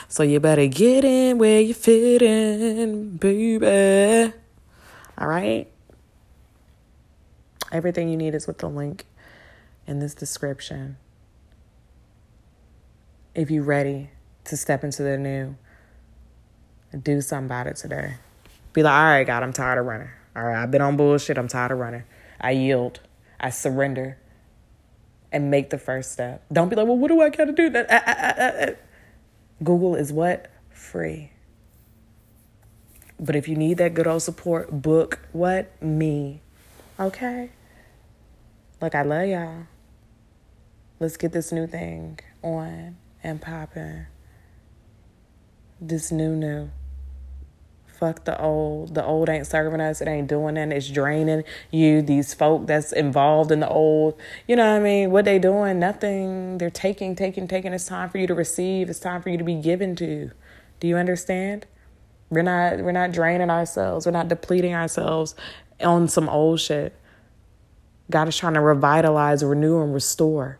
So 0.08 0.24
you 0.24 0.40
better 0.40 0.68
get 0.68 1.04
in 1.04 1.40
where 1.40 1.60
you 1.60 1.74
fit 1.74 2.22
in, 2.22 3.18
baby. 3.18 4.34
All 5.18 5.28
right. 5.28 5.68
Everything 7.72 8.10
you 8.10 8.18
need 8.18 8.34
is 8.34 8.48
with 8.48 8.60
the 8.60 8.70
link 8.70 9.06
in 9.86 10.00
this 10.00 10.14
description 10.14 10.98
if 13.36 13.52
you're 13.52 13.64
ready 13.64 14.10
to 14.46 14.58
step 14.58 14.84
into 14.84 15.04
the 15.04 15.18
new. 15.18 15.56
Do 17.04 17.22
something 17.22 17.46
about 17.46 17.68
it 17.68 17.76
today. 17.76 18.16
Be 18.74 18.84
like, 18.84 18.94
all 18.94 19.04
right, 19.04 19.24
God, 19.26 19.44
I'm 19.44 19.54
tired 19.54 19.80
of 19.80 19.86
running. 19.86 20.10
All 20.36 20.44
right, 20.44 20.62
I've 20.62 20.72
been 20.72 20.82
on 20.82 20.98
bullshit. 20.98 21.38
I'm 21.38 21.48
tired 21.48 21.72
of 21.72 21.78
running. 21.78 22.04
I 22.42 22.52
yield. 22.52 23.00
I 23.40 23.52
surrender. 23.52 24.18
And 25.32 25.52
make 25.52 25.70
the 25.70 25.78
first 25.78 26.12
step. 26.12 26.44
Don't 26.52 26.70
be 26.70 26.76
like, 26.76 26.88
well, 26.88 26.98
what 26.98 27.10
do 27.10 27.22
I 27.22 27.30
got 27.30 27.46
to 27.46 27.52
do? 27.52 27.68
Uh, 27.68 27.86
uh, 27.90 28.12
uh, 28.12 28.72
Google 29.64 29.96
is 29.96 30.12
what? 30.12 30.52
Free. 30.72 31.32
But 33.20 33.36
if 33.36 33.48
you 33.48 33.56
need 33.56 33.78
that 33.78 33.94
good 33.94 34.08
old 34.08 34.24
support, 34.24 34.82
book 34.82 35.20
what? 35.32 35.80
Me. 35.82 36.42
Okay? 37.00 37.52
Like, 38.82 38.96
I 38.96 39.04
love 39.04 39.28
y'all. 39.28 39.68
Let's 41.00 41.18
get 41.18 41.32
this 41.32 41.52
new 41.52 41.68
thing 41.68 42.20
on 42.42 42.98
and 43.24 43.42
popping. 43.42 44.06
This 45.82 46.12
new, 46.12 46.36
new. 46.36 46.70
Fuck 48.00 48.24
the 48.24 48.42
old. 48.42 48.96
The 48.96 49.04
old 49.04 49.28
ain't 49.28 49.46
serving 49.46 49.82
us. 49.82 50.00
It 50.00 50.08
ain't 50.08 50.30
doing 50.30 50.56
it. 50.56 50.72
It's 50.72 50.90
draining 50.90 51.44
you. 51.70 52.02
These 52.02 52.34
folk 52.34 52.66
that's 52.66 52.94
involved 52.94 53.52
in 53.52 53.60
the 53.60 53.68
old, 53.68 54.18
you 54.48 54.56
know 54.56 54.64
what 54.64 54.80
I 54.80 54.84
mean? 54.84 55.12
What 55.12 55.26
they 55.26 55.38
doing? 55.38 55.80
Nothing. 55.80 56.60
They're 56.60 56.70
taking, 56.70 57.16
taking, 57.16 57.48
taking. 57.48 57.74
It's 57.74 57.86
time 57.86 58.10
for 58.10 58.18
you 58.18 58.28
to 58.28 58.34
receive. 58.34 58.90
It's 58.90 59.00
time 59.00 59.22
for 59.22 59.30
you 59.30 59.38
to 59.38 59.44
be 59.44 59.56
given 59.56 59.98
to. 59.98 60.32
Do 60.80 60.88
you 60.88 60.96
understand? 60.96 61.66
We're 62.30 62.42
not 62.44 62.78
we're 62.78 62.94
not 62.94 63.12
draining 63.12 63.50
ourselves. 63.50 64.06
We're 64.06 64.14
not 64.14 64.30
depleting 64.30 64.74
ourselves 64.74 65.36
on 65.82 66.08
some 66.08 66.30
old 66.30 66.62
shit. 66.62 66.96
God 68.10 68.28
is 68.30 68.38
trying 68.38 68.54
to 68.54 68.62
revitalize, 68.62 69.44
renew, 69.44 69.82
and 69.82 69.94
restore. 69.94 70.58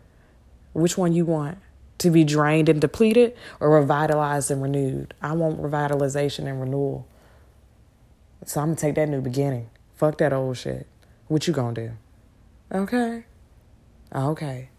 Which 0.72 0.98
one 0.98 1.12
you 1.12 1.24
want? 1.24 1.58
To 2.00 2.10
be 2.10 2.24
drained 2.24 2.68
and 2.68 2.80
depleted 2.80 3.36
or 3.60 3.70
revitalized 3.70 4.50
and 4.50 4.62
renewed? 4.62 5.14
I 5.22 5.32
want 5.32 5.60
revitalization 5.60 6.46
and 6.46 6.60
renewal. 6.60 7.06
So 8.46 8.60
I'm 8.60 8.68
gonna 8.68 8.76
take 8.76 8.94
that 8.94 9.08
new 9.08 9.20
beginning. 9.20 9.68
Fuck 9.96 10.18
that 10.18 10.32
old 10.32 10.56
shit. 10.56 10.86
What 11.28 11.46
you 11.46 11.52
gonna 11.52 11.74
do? 11.74 11.92
Okay. 12.72 13.24
Okay. 14.14 14.70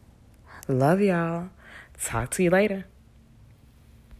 Love 0.68 1.00
y'all. 1.00 1.50
Talk 2.02 2.32
to 2.32 2.44
you 2.44 2.50
later. 2.50 2.86